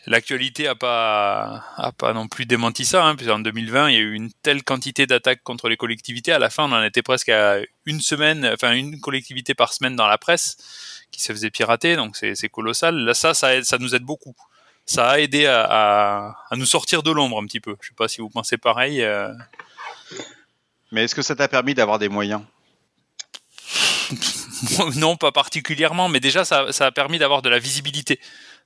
L'actualité 0.09 0.69
a 0.69 0.77
pas 0.77 1.65
a 1.77 1.91
pas 1.91 2.13
non 2.13 2.29
plus 2.29 2.47
démenti 2.47 2.85
ça, 2.85 3.05
hein, 3.05 3.17
en 3.29 3.39
2020 3.41 3.91
il 3.91 3.95
y 3.95 3.97
a 3.97 4.01
eu 4.01 4.13
une 4.15 4.31
telle 4.43 4.63
quantité 4.63 5.07
d'attaques 5.07 5.43
contre 5.43 5.69
les 5.69 5.77
collectivités. 5.77 6.31
À 6.31 6.39
la 6.39 6.49
fin, 6.49 6.65
on 6.65 6.73
en 6.73 6.83
était 6.85 7.03
presque 7.03 7.29
à 7.29 7.59
une 7.87 8.01
semaine, 8.01 8.49
enfin 8.55 8.73
une 8.73 9.01
collectivité 9.01 9.55
par 9.55 9.73
semaine 9.73 9.97
dans 9.97 10.07
la 10.07 10.17
presse 10.17 10.57
qui 11.11 11.21
se 11.21 11.33
faisait 11.33 11.51
pirater, 11.51 11.97
donc 11.97 12.17
c'est 12.17 12.49
colossal. 12.49 12.95
Là, 12.95 13.15
ça, 13.15 13.35
ça, 13.35 13.63
ça 13.65 13.79
nous 13.79 13.97
aide 13.97 14.05
beaucoup. 14.05 14.35
Ça 14.85 15.11
a 15.11 15.19
aidé 15.19 15.47
à, 15.47 15.65
à, 15.65 16.37
à 16.51 16.57
nous 16.57 16.67
sortir 16.67 17.03
de 17.03 17.11
l'ombre 17.11 17.41
un 17.43 17.47
petit 17.47 17.61
peu. 17.61 17.77
Je 17.81 17.89
sais 17.89 17.95
pas 17.95 18.07
si 18.07 18.21
vous 18.21 18.31
pensez 18.31 18.57
pareil. 18.59 19.03
Euh... 19.03 19.33
Mais 20.93 21.05
est-ce 21.05 21.17
que 21.17 21.23
ça 21.23 21.35
t'a 21.35 21.49
permis 21.49 21.75
d'avoir 21.75 21.99
des 21.99 22.09
moyens? 22.09 22.43
Non, 24.97 25.17
pas 25.17 25.33
particulièrement, 25.33 26.09
mais 26.09 26.19
déjà 26.19 26.47
ça, 26.47 26.73
ça 26.73 26.87
a 26.87 26.91
permis 26.91 27.19
d'avoir 27.19 27.43
de 27.43 27.51
la 27.51 27.59
visibilité 27.59 28.19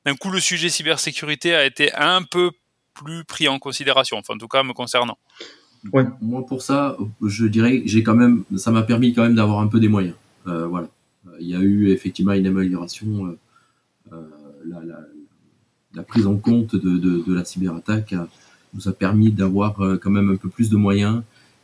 d'un 0.07 0.15
coup, 0.15 0.31
le 0.31 0.41
sujet 0.41 0.69
cybersécurité 0.69 1.55
a 1.55 1.65
été 1.65 1.93
un 1.95 2.23
peu 2.23 2.51
plus 2.95 3.25
pris 3.25 3.49
en 3.49 3.59
considération, 3.59 4.17
enfin, 4.19 4.35
en 4.35 4.39
tout 4.39 4.49
cas, 4.49 4.63
me 4.63 4.73
concernant. 4.73 5.19
Ouais. 5.93 6.05
Moi, 6.21 6.45
pour 6.47 6.63
ça, 6.63 6.97
je 7.23 7.47
dirais, 7.47 7.83
j'ai 7.87 8.03
quand 8.03 8.15
même, 8.15 8.45
ça 8.57 8.71
m'a 8.71 8.83
permis 8.83 9.15
quand 9.15 9.23
même 9.23 9.35
d'avoir 9.35 9.61
un 9.61 9.67
peu 9.67 9.81
des 9.81 9.89
moyens. 9.89 10.15
Euh, 10.47 10.67
voilà. 10.67 10.89
Il 11.39 11.49
y 11.49 11.55
a 11.55 11.61
eu 11.61 11.91
effectivement 11.91 12.33
une 12.33 12.47
amélioration. 12.47 13.27
Euh, 13.27 13.39
euh 14.13 14.29
la, 15.93 16.03
prise 16.05 16.27
en 16.27 16.37
compte 16.37 16.77
de, 16.77 17.35
la 17.35 17.45
cyberattaque 17.45 18.15
nous 18.75 18.89
a 18.89 18.93
permis 18.93 19.33
d'avoir 19.33 19.75
quand 20.01 20.11
même 20.11 20.31
un 20.31 20.37
peu 20.37 20.49
plus 20.49 20.71
de 20.71 20.77
moyens 20.77 21.23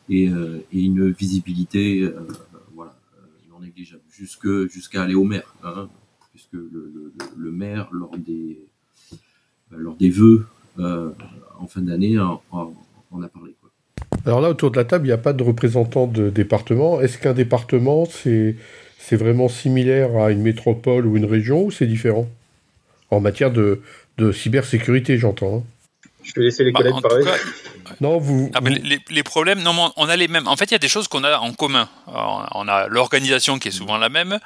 et, 0.08 0.24
et 0.24 0.80
une 0.80 1.10
visibilité, 1.10 2.10
voilà, 2.74 2.96
non 3.50 3.60
négligeable, 3.60 4.02
jusque 4.10 4.66
jusqu'à 4.68 5.02
aller 5.02 5.14
au 5.14 5.22
maire. 5.22 5.54
Hein 5.62 5.88
puisque 6.36 6.52
le, 6.52 7.14
le, 7.34 7.50
maire, 7.50 7.88
lors 7.92 8.14
des, 8.18 8.58
euh, 9.72 9.76
lors 9.78 9.96
vœux 9.98 10.46
euh, 10.78 11.10
en 11.58 11.66
fin 11.66 11.80
d'année, 11.80 12.18
en, 12.18 12.42
a 13.22 13.28
parlé. 13.28 13.54
Alors 14.26 14.42
là, 14.42 14.50
autour 14.50 14.70
de 14.70 14.76
la 14.76 14.84
table, 14.84 15.06
il 15.06 15.08
n'y 15.08 15.14
a 15.14 15.18
pas 15.18 15.32
de 15.32 15.42
représentant 15.42 16.06
de 16.06 16.28
département. 16.28 17.00
Est-ce 17.00 17.16
qu'un 17.16 17.32
département, 17.32 18.04
c'est, 18.04 18.56
vraiment 19.12 19.48
similaire 19.48 20.14
à 20.18 20.30
une 20.30 20.42
métropole 20.42 21.06
ou 21.06 21.16
une 21.16 21.24
région 21.24 21.64
ou 21.64 21.70
c'est 21.70 21.86
différent? 21.86 22.28
En 23.10 23.20
matière 23.20 23.50
de, 23.50 23.80
de 24.18 24.30
cybersécurité, 24.30 25.16
j'entends. 25.16 25.58
Hein. 25.58 25.62
Je 26.26 26.32
vais 26.40 26.46
laisser 26.46 26.64
les 26.64 26.72
Bah, 26.72 26.80
collègues 26.80 27.00
parler. 27.02 27.24
cas, 27.24 27.36
Non, 28.00 28.18
vous. 28.18 28.50
Ah, 28.54 28.58
vous- 28.60 28.66
les, 28.68 28.98
les 29.08 29.22
problèmes, 29.22 29.62
non, 29.62 29.72
mais 29.72 29.82
on 29.96 30.08
a 30.08 30.16
les 30.16 30.28
mêmes. 30.28 30.46
En 30.48 30.56
fait, 30.56 30.64
il 30.66 30.72
y 30.72 30.74
a 30.74 30.78
des 30.78 30.88
choses 30.88 31.06
qu'on 31.08 31.24
a 31.24 31.38
en 31.38 31.52
commun. 31.52 31.88
Alors, 32.08 32.50
on 32.54 32.66
a 32.68 32.88
l'organisation 32.88 33.58
qui 33.58 33.68
est 33.68 33.72
souvent 33.72 33.96
la 33.96 34.08
même, 34.08 34.38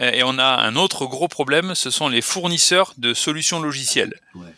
euh, 0.00 0.10
et 0.12 0.22
on 0.24 0.38
a 0.38 0.44
un 0.44 0.74
autre 0.76 1.06
gros 1.06 1.28
problème, 1.28 1.74
ce 1.74 1.90
sont 1.90 2.08
les 2.08 2.20
fournisseurs 2.20 2.92
de 2.98 3.14
solutions 3.14 3.60
logicielles, 3.60 4.14
Ouais. 4.34 4.48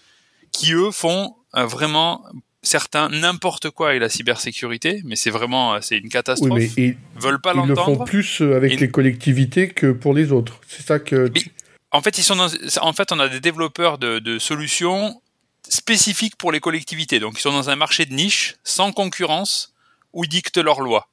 qui 0.51 0.73
eux 0.73 0.91
font 0.91 1.35
euh, 1.57 1.67
vraiment 1.67 2.25
certains 2.63 3.09
n'importe 3.11 3.71
quoi 3.71 3.89
avec 3.91 4.01
la 4.01 4.09
cybersécurité, 4.09 5.03
mais 5.05 5.17
c'est 5.17 5.31
vraiment 5.31 5.75
euh, 5.75 5.79
c'est 5.83 5.97
une 5.99 6.05
Oui, 6.05 6.11
catastrophe. 6.11 6.53
mais 6.59 6.71
ils, 6.77 6.83
Ils 6.85 6.97
veulent 7.21 7.41
pas 7.41 7.53
ils 7.55 7.67
le 7.69 7.75
font 7.75 7.87
l'entendre. 7.93 8.05
plus 8.05 8.41
avec 8.41 8.73
Et- 8.73 8.77
les 8.77 8.91
collectivités 8.91 9.69
que 9.69 9.93
pour 9.93 10.15
les 10.15 10.33
autres. 10.33 10.61
C'est 10.69 10.87
ça 10.87 10.99
que. 10.99 11.31
Mais- 11.35 11.43
En 11.95 12.01
fait, 12.01 12.17
ils 12.17 12.23
sont 12.23 12.37
dans- 12.37 12.49
en 12.81 12.93
fait, 12.95 13.13
on 13.13 13.19
a 13.21 13.29
des 13.29 13.41
développeurs 13.41 13.99
de, 13.99 14.19
de 14.19 14.39
solutions 14.39 15.21
spécifiques 15.73 16.37
pour 16.37 16.53
les 16.53 16.61
collectivités. 16.61 17.19
Donc, 17.19 17.39
ils 17.39 17.41
sont 17.41 17.53
dans 17.53 17.71
un 17.71 17.77
marché 17.77 18.05
de 18.05 18.13
niche, 18.13 18.57
sans 18.63 18.93
concurrence, 18.93 19.73
où 20.13 20.25
ils 20.25 20.29
dictent 20.29 20.59
leurs 20.59 20.81
lois. 20.81 21.09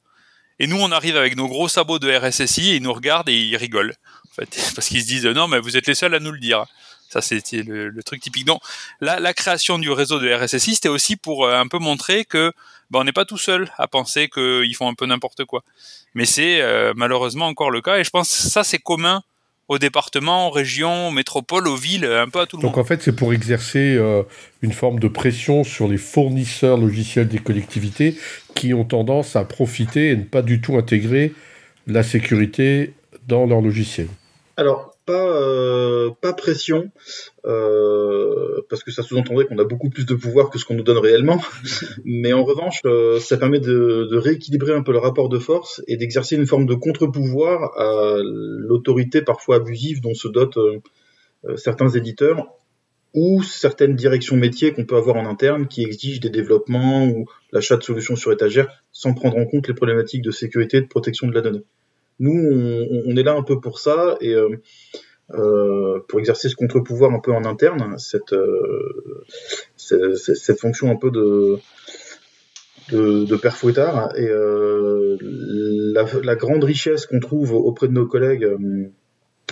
Et 0.58 0.66
nous, 0.66 0.76
on 0.76 0.92
arrive 0.92 1.16
avec 1.16 1.36
nos 1.36 1.48
gros 1.48 1.68
sabots 1.68 1.98
de 1.98 2.12
RSSI 2.14 2.72
et 2.72 2.76
ils 2.76 2.82
nous 2.82 2.92
regardent 2.92 3.30
et 3.30 3.38
ils 3.38 3.56
rigolent. 3.56 3.94
En 4.30 4.34
fait, 4.34 4.72
parce 4.74 4.88
qu'ils 4.88 5.02
se 5.02 5.06
disent 5.06 5.26
non, 5.26 5.48
mais 5.48 5.58
vous 5.58 5.76
êtes 5.76 5.86
les 5.86 5.94
seuls 5.94 6.14
à 6.14 6.20
nous 6.20 6.32
le 6.32 6.38
dire. 6.38 6.66
Ça, 7.08 7.20
c'était 7.22 7.62
le, 7.62 8.02
truc 8.04 8.20
typique. 8.20 8.44
Donc, 8.44 8.60
la, 9.00 9.18
la 9.18 9.34
création 9.34 9.78
du 9.78 9.90
réseau 9.90 10.20
de 10.20 10.32
RSSI, 10.32 10.76
c'était 10.76 10.88
aussi 10.88 11.16
pour 11.16 11.44
euh, 11.44 11.58
un 11.58 11.66
peu 11.66 11.78
montrer 11.78 12.24
que 12.24 12.52
ben, 12.90 13.00
on 13.00 13.04
n'est 13.04 13.12
pas 13.12 13.24
tout 13.24 13.38
seul 13.38 13.72
à 13.78 13.88
penser 13.88 14.28
qu'ils 14.28 14.76
font 14.76 14.88
un 14.88 14.94
peu 14.94 15.06
n'importe 15.06 15.44
quoi. 15.44 15.64
Mais 16.14 16.26
c'est 16.26 16.60
euh, 16.60 16.92
malheureusement 16.94 17.46
encore 17.46 17.70
le 17.70 17.80
cas. 17.80 17.98
Et 17.98 18.04
je 18.04 18.10
pense 18.10 18.28
que 18.28 18.48
ça, 18.48 18.62
c'est 18.62 18.78
commun 18.78 19.22
aux 19.70 19.78
départements, 19.78 20.48
aux 20.48 20.50
régions, 20.50 21.08
aux 21.08 21.10
métropoles, 21.12 21.68
aux 21.68 21.76
villes, 21.76 22.04
un 22.04 22.28
peu 22.28 22.40
à 22.40 22.46
tout 22.46 22.56
le 22.56 22.62
Donc 22.62 22.74
monde. 22.74 22.84
en 22.84 22.84
fait, 22.84 23.00
c'est 23.02 23.14
pour 23.14 23.32
exercer 23.32 23.94
euh, 23.96 24.24
une 24.62 24.72
forme 24.72 24.98
de 24.98 25.06
pression 25.06 25.62
sur 25.62 25.86
les 25.86 25.96
fournisseurs 25.96 26.76
logiciels 26.76 27.28
des 27.28 27.38
collectivités 27.38 28.16
qui 28.56 28.74
ont 28.74 28.84
tendance 28.84 29.36
à 29.36 29.44
profiter 29.44 30.10
et 30.10 30.16
ne 30.16 30.24
pas 30.24 30.42
du 30.42 30.60
tout 30.60 30.76
intégrer 30.76 31.32
la 31.86 32.02
sécurité 32.02 32.94
dans 33.28 33.46
leur 33.46 33.60
logiciel. 33.60 34.08
Alors, 34.56 34.96
pas, 35.06 35.36
euh, 35.36 36.10
pas 36.20 36.32
pression, 36.32 36.90
euh, 37.46 38.60
parce 38.68 38.82
que 38.82 38.90
ça 38.90 39.02
sous-entendrait 39.02 39.46
qu'on 39.46 39.58
a 39.58 39.64
beaucoup 39.64 39.90
plus 39.90 40.06
de 40.06 40.14
pouvoir 40.14 40.50
que 40.50 40.58
ce 40.58 40.64
qu'on 40.64 40.74
nous 40.74 40.82
donne 40.82 40.98
réellement. 40.98 41.40
Mais 42.04 42.32
en 42.32 42.44
revanche, 42.44 42.80
euh, 42.84 43.18
ça 43.20 43.36
permet 43.36 43.60
de, 43.60 44.08
de 44.10 44.16
rééquilibrer 44.16 44.72
un 44.72 44.82
peu 44.82 44.92
le 44.92 44.98
rapport 44.98 45.28
de 45.28 45.38
force 45.38 45.82
et 45.86 45.96
d'exercer 45.96 46.36
une 46.36 46.46
forme 46.46 46.66
de 46.66 46.74
contre-pouvoir 46.74 47.78
à 47.78 48.16
l'autorité 48.22 49.22
parfois 49.22 49.56
abusive 49.56 50.00
dont 50.00 50.14
se 50.14 50.28
dotent 50.28 50.58
certains 51.56 51.88
éditeurs 51.88 52.46
ou 53.14 53.42
certaines 53.42 53.96
directions 53.96 54.36
métiers 54.36 54.72
qu'on 54.72 54.84
peut 54.84 54.96
avoir 54.96 55.16
en 55.16 55.26
interne 55.26 55.66
qui 55.66 55.82
exigent 55.82 56.20
des 56.20 56.30
développements 56.30 57.06
ou 57.06 57.26
l'achat 57.52 57.76
de 57.76 57.82
solutions 57.82 58.16
sur 58.16 58.32
étagère 58.32 58.68
sans 58.92 59.14
prendre 59.14 59.36
en 59.36 59.46
compte 59.46 59.66
les 59.68 59.74
problématiques 59.74 60.22
de 60.22 60.30
sécurité 60.30 60.76
et 60.76 60.80
de 60.82 60.86
protection 60.86 61.26
de 61.26 61.32
la 61.32 61.40
donnée. 61.40 61.64
Nous, 62.20 62.32
on, 63.06 63.16
est 63.16 63.22
là 63.22 63.34
un 63.34 63.42
peu 63.42 63.60
pour 63.60 63.80
ça 63.80 64.16
et 64.20 64.34
euh, 64.34 64.50
euh, 65.32 66.00
pour 66.06 66.20
exercer 66.20 66.50
ce 66.50 66.54
contre-pouvoir 66.54 67.12
un 67.12 67.18
peu 67.18 67.32
en 67.32 67.44
interne, 67.46 67.98
cette, 67.98 68.34
euh, 68.34 69.24
cette, 69.76 70.60
fonction 70.60 70.90
un 70.90 70.96
peu 70.96 71.10
de, 71.10 71.58
de, 72.92 73.36
père 73.36 73.56
fouettard. 73.56 74.14
Et 74.16 74.28
la, 76.22 76.36
grande 76.36 76.64
richesse 76.64 77.06
qu'on 77.06 77.20
trouve 77.20 77.54
auprès 77.54 77.88
de 77.88 77.92
nos 77.92 78.06
collègues 78.06 78.46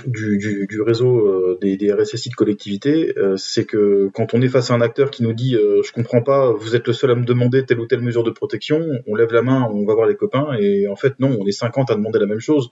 du, 0.06 0.38
du, 0.38 0.66
du 0.66 0.82
réseau 0.82 1.26
euh, 1.26 1.58
des, 1.60 1.76
des 1.76 1.92
RSSI 1.92 2.30
de 2.30 2.34
collectivité, 2.34 3.12
euh, 3.16 3.36
c'est 3.36 3.64
que 3.64 4.10
quand 4.14 4.34
on 4.34 4.40
est 4.40 4.48
face 4.48 4.70
à 4.70 4.74
un 4.74 4.80
acteur 4.80 5.10
qui 5.10 5.22
nous 5.22 5.32
dit 5.32 5.56
euh, 5.56 5.82
je 5.82 5.92
comprends 5.92 6.22
pas, 6.22 6.52
vous 6.52 6.76
êtes 6.76 6.86
le 6.86 6.92
seul 6.92 7.10
à 7.10 7.14
me 7.14 7.24
demander 7.24 7.64
telle 7.64 7.80
ou 7.80 7.86
telle 7.86 8.00
mesure 8.00 8.24
de 8.24 8.30
protection, 8.30 8.80
on 9.06 9.14
lève 9.14 9.32
la 9.32 9.42
main, 9.42 9.68
on 9.72 9.84
va 9.84 9.94
voir 9.94 10.06
les 10.06 10.16
copains, 10.16 10.54
et 10.58 10.88
en 10.88 10.96
fait 10.96 11.18
non, 11.20 11.36
on 11.40 11.46
est 11.46 11.52
50 11.52 11.90
à 11.90 11.94
demander 11.94 12.18
la 12.18 12.26
même 12.26 12.40
chose. 12.40 12.70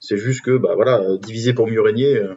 C'est 0.00 0.18
juste 0.18 0.42
que 0.42 0.56
bah 0.56 0.74
voilà, 0.74 1.16
diviser 1.22 1.54
pour 1.54 1.66
mieux 1.66 1.80
régner, 1.80 2.16
euh, 2.16 2.34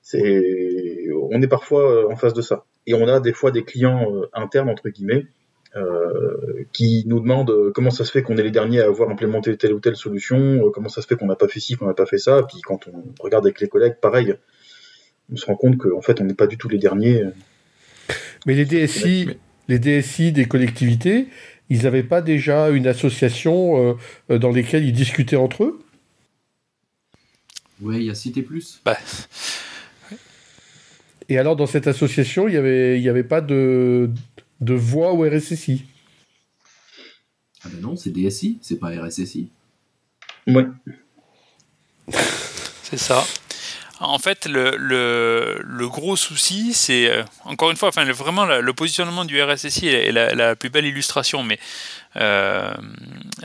c'est 0.00 1.08
on 1.30 1.42
est 1.42 1.48
parfois 1.48 1.90
euh, 1.90 2.08
en 2.10 2.16
face 2.16 2.34
de 2.34 2.42
ça. 2.42 2.64
Et 2.86 2.94
on 2.94 3.08
a 3.08 3.20
des 3.20 3.32
fois 3.32 3.50
des 3.50 3.64
clients 3.64 4.12
euh, 4.14 4.28
internes 4.32 4.68
entre 4.68 4.88
guillemets 4.88 5.26
qui 6.72 7.04
nous 7.06 7.20
demandent 7.20 7.50
euh, 7.50 7.70
comment 7.74 7.90
ça 7.90 8.04
se 8.04 8.10
fait 8.10 8.22
qu'on 8.22 8.36
est 8.36 8.42
les 8.42 8.50
derniers 8.50 8.80
à 8.80 8.86
avoir 8.86 9.10
implémenté 9.10 9.56
telle 9.56 9.72
ou 9.72 9.80
telle 9.80 9.96
solution, 9.96 10.36
euh, 10.38 10.70
comment 10.70 10.88
ça 10.88 11.02
se 11.02 11.06
fait 11.06 11.16
qu'on 11.16 11.26
n'a 11.26 11.36
pas 11.36 11.48
fait 11.48 11.60
ci, 11.60 11.74
qu'on 11.74 11.86
n'a 11.86 11.94
pas 11.94 12.06
fait 12.06 12.18
ça. 12.18 12.42
Puis 12.42 12.60
quand 12.60 12.88
on 12.88 13.22
regarde 13.22 13.46
avec 13.46 13.60
les 13.60 13.68
collègues, 13.68 13.96
pareil, 14.00 14.34
on 15.32 15.36
se 15.36 15.46
rend 15.46 15.56
compte 15.56 15.78
qu'en 15.78 16.02
fait 16.02 16.20
on 16.20 16.24
n'est 16.24 16.34
pas 16.34 16.46
du 16.46 16.58
tout 16.58 16.68
les 16.68 16.78
derniers. 16.78 17.22
Mais 18.46 18.54
les 18.54 18.64
DSI, 18.64 19.38
les 19.68 19.78
DSI 19.78 20.32
des 20.32 20.46
collectivités, 20.46 21.28
ils 21.68 21.82
n'avaient 21.82 22.02
pas 22.02 22.22
déjà 22.22 22.70
une 22.70 22.86
association 22.86 23.90
euh, 23.90 23.94
euh, 24.30 24.38
dans 24.38 24.50
lesquelles 24.50 24.84
ils 24.84 24.92
discutaient 24.92 25.36
entre 25.36 25.64
eux? 25.64 25.80
Ouais, 27.82 27.96
il 27.96 28.04
y 28.04 28.10
a 28.10 28.14
Cité 28.14 28.42
Plus. 28.42 28.80
Bah, 28.84 28.96
Et 31.28 31.38
alors, 31.38 31.56
dans 31.56 31.66
cette 31.66 31.88
association, 31.88 32.48
il 32.48 32.52
n'y 32.52 32.56
avait, 32.56 32.98
il 32.98 33.02
y 33.02 33.08
avait 33.08 33.24
pas 33.24 33.40
de, 33.40 34.10
de 34.60 34.74
voix 34.74 35.12
au 35.12 35.28
RSSI 35.28 35.84
Ah 37.64 37.68
ben 37.72 37.80
non, 37.80 37.96
c'est 37.96 38.10
DSI, 38.10 38.58
c'est 38.62 38.78
pas 38.78 38.88
RSSI. 38.90 39.50
Ouais. 40.46 40.66
C'est 42.82 42.98
ça. 42.98 43.24
En 43.98 44.18
fait, 44.18 44.46
le, 44.46 44.76
le, 44.76 45.58
le 45.60 45.88
gros 45.88 46.14
souci, 46.16 46.72
c'est 46.74 47.10
euh, 47.10 47.24
encore 47.44 47.70
une 47.70 47.76
fois, 47.78 47.88
enfin, 47.88 48.04
le- 48.04 48.12
vraiment 48.12 48.44
la- 48.44 48.60
le 48.60 48.72
positionnement 48.74 49.24
du 49.24 49.42
RSSI 49.42 49.88
est 49.88 50.12
la, 50.12 50.34
la 50.34 50.54
plus 50.54 50.68
belle 50.68 50.84
illustration, 50.84 51.42
mais 51.42 51.58
euh, 52.16 52.72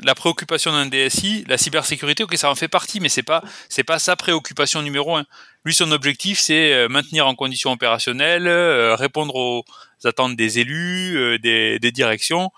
la 0.04 0.14
préoccupation 0.14 0.72
d'un 0.74 0.86
DSI, 0.88 1.46
la 1.48 1.58
cybersécurité, 1.58 2.24
ok, 2.24 2.36
ça 2.38 2.52
en 2.52 2.56
fait 2.56 2.68
partie, 2.68 3.00
mais 3.00 3.08
c'est 3.10 3.24
pas 3.24 3.42
c'est 3.70 3.86
pas 3.86 3.98
sa 3.98 4.16
préoccupation 4.18 4.82
numéro 4.82 5.16
un. 5.16 5.26
Lui, 5.66 5.74
son 5.74 5.90
objectif, 5.92 6.38
c'est 6.40 6.74
euh, 6.74 6.88
maintenir 6.90 7.26
en 7.28 7.34
condition 7.34 7.72
opérationnelle, 7.72 8.46
euh, 8.48 8.94
répondre 8.96 9.36
aux 9.36 9.64
attentes 10.06 10.36
des 10.36 10.60
élus, 10.60 11.18
euh, 11.18 11.38
des, 11.38 11.80
des 11.80 11.92
directions, 11.92 12.52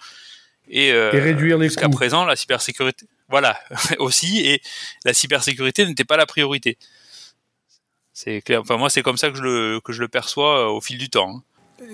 et, 0.69 0.91
euh, 0.91 1.11
Et 1.13 1.19
réduire 1.19 1.57
les 1.57 1.67
jusqu'à 1.67 1.89
présent, 1.89 2.25
la 2.25 2.35
cybersécurité, 2.35 3.05
voilà, 3.29 3.59
aussi, 3.99 4.45
et 4.45 4.61
la 5.05 5.13
cybersécurité 5.13 5.85
n'était 5.85 6.05
pas 6.05 6.17
la 6.17 6.25
priorité. 6.25 6.77
C'est 8.13 8.41
clair. 8.41 8.61
Enfin, 8.61 8.77
moi, 8.77 8.89
c'est 8.89 9.01
comme 9.01 9.17
ça 9.17 9.29
que 9.29 9.37
je 9.37 9.41
le, 9.41 9.81
que 9.83 9.91
je 9.91 9.99
le 9.99 10.07
perçois 10.07 10.59
euh, 10.59 10.71
au 10.71 10.81
fil 10.81 10.97
du 10.97 11.09
temps. 11.09 11.43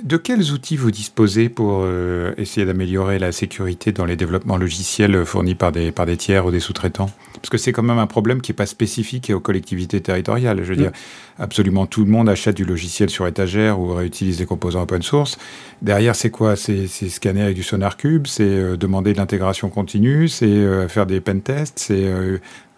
De 0.03 0.17
quels 0.17 0.51
outils 0.51 0.77
vous 0.77 0.91
disposez 0.91 1.50
pour 1.50 1.81
euh, 1.84 2.34
essayer 2.38 2.65
d'améliorer 2.65 3.19
la 3.19 3.31
sécurité 3.31 3.91
dans 3.91 4.05
les 4.05 4.15
développements 4.15 4.58
logiciels 4.58 5.25
fournis 5.25 5.55
par 5.55 5.72
des, 5.72 5.91
par 5.91 6.05
des 6.05 6.17
tiers 6.17 6.46
ou 6.46 6.51
des 6.51 6.60
sous-traitants? 6.60 7.10
Parce 7.34 7.50
que 7.50 7.58
c'est 7.58 7.72
quand 7.72 7.84
même 7.84 7.98
un 7.98 8.08
problème 8.08 8.41
qui 8.41 8.51
n'est 8.51 8.55
pas 8.55 8.65
spécifique 8.65 9.31
aux 9.34 9.39
collectivités 9.39 10.01
territoriales. 10.01 10.63
Je 10.63 10.69
veux 10.69 10.75
Mm. 10.75 10.81
dire, 10.81 10.91
absolument 11.38 11.86
tout 11.86 12.03
le 12.05 12.12
monde 12.12 12.29
achète 12.29 12.55
du 12.55 12.65
logiciel 12.65 13.10
sur 13.10 13.27
étagère 13.27 13.79
ou 13.79 13.93
réutilise 13.93 14.38
des 14.38 14.46
composants 14.46 14.81
open 14.81 15.01
source. 15.01 15.38
Derrière, 15.81 16.15
c'est 16.15 16.29
quoi? 16.29 16.55
C'est 16.55 16.88
scanner 16.88 17.41
avec 17.41 17.55
du 17.55 17.63
sonar 17.63 17.98
cube, 17.98 18.27
c'est 18.27 18.43
euh, 18.43 18.77
demander 18.77 19.13
de 19.13 19.17
l'intégration 19.17 19.69
continue, 19.69 20.27
c'est 20.27 20.46
euh, 20.46 20.88
faire 20.88 21.05
des 21.05 21.22
pen 21.22 21.41
tests, 21.41 21.79
c'est 21.79 22.03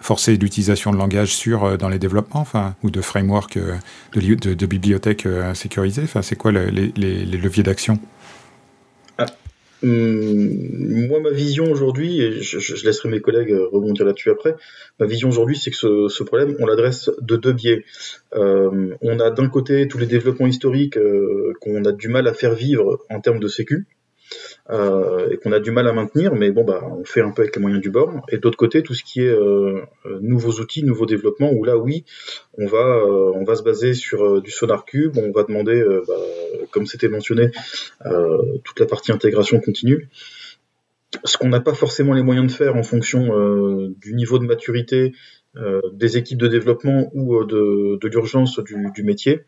forcer 0.02 0.36
l'utilisation 0.36 0.92
de 0.92 0.98
langage 0.98 1.34
sûr 1.34 1.64
euh, 1.64 1.78
dans 1.78 1.90
les 1.90 2.00
développements, 2.00 2.42
enfin, 2.42 2.76
ou 2.84 2.90
de 2.90 3.02
framework, 3.02 3.58
euh, 3.58 3.76
de, 4.14 4.20
li- 4.20 4.36
de, 4.36 4.54
de 4.54 4.66
bibliothèques 4.66 5.26
euh, 5.26 5.54
sécurisées. 5.54 6.04
Enfin, 6.04 6.22
c'est 6.22 6.36
quoi 6.36 6.52
le- 6.52 6.70
les, 6.70 6.92
leviers 7.26 7.64
d'action? 7.64 8.00
Hum, 9.84 11.08
moi, 11.08 11.20
ma 11.22 11.32
vision 11.32 11.72
aujourd'hui, 11.72 12.22
et 12.22 12.42
je, 12.42 12.86
laisserai 12.86 13.10
mes 13.10 13.20
collègues 13.20 13.56
rebondir 13.72 14.06
là-dessus 14.06 14.30
après, 14.30 14.56
ma 15.00 15.08
vision 15.08 15.28
aujourd'hui, 15.30 15.58
c'est 15.58 15.72
que 15.72 16.08
ce, 16.08 16.24
problème, 16.24 16.56
on 16.60 16.68
l'adresse 16.68 17.10
de 17.20 17.36
deux 17.36 17.54
biais. 17.54 17.84
On 18.36 19.20
a 19.20 19.32
d'un 19.32 19.50
côté 19.50 19.88
tous 19.88 19.98
les 19.98 20.06
développements 20.06 20.46
historiques 20.46 21.00
qu'on 21.62 21.84
a 21.86 21.92
du 21.94 22.10
mal 22.10 22.28
à 22.28 22.34
faire 22.36 22.54
vivre 22.54 23.00
en 23.10 23.22
termes 23.22 23.40
de 23.40 23.48
sécu, 23.48 23.88
et 24.70 25.38
qu'on 25.38 25.52
a 25.52 25.60
du 25.60 25.72
mal 25.72 25.88
à 25.88 25.94
maintenir, 25.94 26.34
mais 26.34 26.52
bon, 26.52 26.64
bah, 26.64 26.82
on 26.90 27.04
fait 27.04 27.22
un 27.22 27.32
peu 27.32 27.42
avec 27.42 27.56
les 27.56 27.62
moyens 27.62 27.82
du 27.82 27.90
bord. 27.90 28.26
Et 28.30 28.38
de 28.38 28.42
l'autre 28.42 28.58
côté, 28.58 28.84
tout 28.84 28.94
ce 28.94 29.04
qui 29.04 29.22
est 29.22 29.28
euh, 29.28 29.82
euh, 30.06 30.20
nouveaux 30.22 30.60
outils, 30.62 30.84
nouveaux 30.84 31.06
développements, 31.06 31.52
où 31.52 31.64
là, 31.64 31.78
oui, 31.78 32.06
on 32.58 32.66
va, 32.66 32.78
euh, 32.78 33.56
se 33.56 33.64
baser 33.64 33.94
sur 33.94 34.24
euh, 34.24 34.42
du 34.42 34.52
Sonar 34.52 34.86
Cube, 34.86 35.18
on 35.18 35.32
va 35.32 35.44
demander, 35.44 35.76
euh, 35.76 36.04
bah, 36.08 36.16
comme 36.72 36.86
c'était 36.86 37.10
mentionné, 37.10 37.52
euh, 38.06 38.38
toute 38.64 38.80
la 38.80 38.86
partie 38.86 39.12
intégration 39.12 39.60
continue. 39.60 40.10
Ce 41.26 41.38
qu'on 41.38 41.50
n'a 41.50 41.60
pas 41.60 41.74
forcément 41.74 42.14
les 42.14 42.24
moyens 42.24 42.48
de 42.48 42.52
faire 42.56 42.76
en 42.78 42.84
fonction 42.84 43.38
euh, 43.38 43.94
du 44.00 44.14
niveau 44.14 44.40
de 44.40 44.46
maturité 44.46 45.12
euh, 45.58 45.82
des 45.92 46.18
équipes 46.18 46.38
de 46.38 46.48
développement 46.48 47.12
ou 47.14 47.36
euh, 47.36 47.98
de, 48.02 48.08
l'urgence 48.08 48.60
du, 48.60 49.04
métier. 49.04 49.42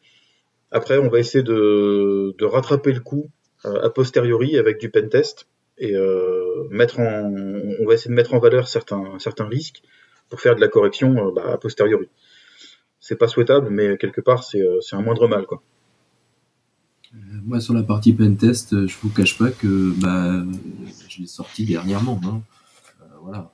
Après, 0.69 0.97
on 0.97 1.07
va 1.07 1.19
essayer 1.19 1.43
de, 1.43 2.35
rattraper 2.43 2.91
le 2.91 2.99
coup 2.99 3.29
euh, 3.29 3.42
a 3.65 3.89
posteriori 3.89 4.57
avec 4.57 4.79
du 4.79 4.89
pen 4.89 5.09
test 5.09 5.47
et 5.77 5.95
euh, 5.95 6.67
mettre 6.69 6.99
en, 6.99 7.33
on 7.79 7.85
va 7.85 7.93
essayer 7.93 8.09
de 8.09 8.15
mettre 8.15 8.33
en 8.33 8.39
valeur 8.39 8.67
certains, 8.67 9.17
certains 9.19 9.47
risques 9.47 9.81
pour 10.29 10.39
faire 10.39 10.55
de 10.55 10.61
la 10.61 10.67
correction 10.67 11.27
euh, 11.27 11.31
bah, 11.31 11.53
a 11.53 11.57
posteriori. 11.57 12.09
C'est 12.99 13.17
pas 13.17 13.27
souhaitable, 13.27 13.69
mais 13.69 13.97
quelque 13.97 14.21
part 14.21 14.43
c'est 14.43 14.61
euh, 14.61 14.79
un 14.91 15.01
moindre 15.01 15.27
mal 15.27 15.45
quoi. 15.45 15.61
Moi, 17.45 17.59
sur 17.59 17.75
la 17.75 17.83
partie 17.83 18.13
pentest, 18.13 18.87
je 18.87 18.95
vous 19.03 19.09
cache 19.09 19.37
pas 19.37 19.51
que 19.51 19.93
bah, 20.01 20.43
je 21.09 21.21
l'ai 21.21 21.27
sorti 21.27 21.63
dernièrement. 21.63 22.19
Hein. 22.25 22.41
Euh, 23.01 23.05
voilà. 23.21 23.53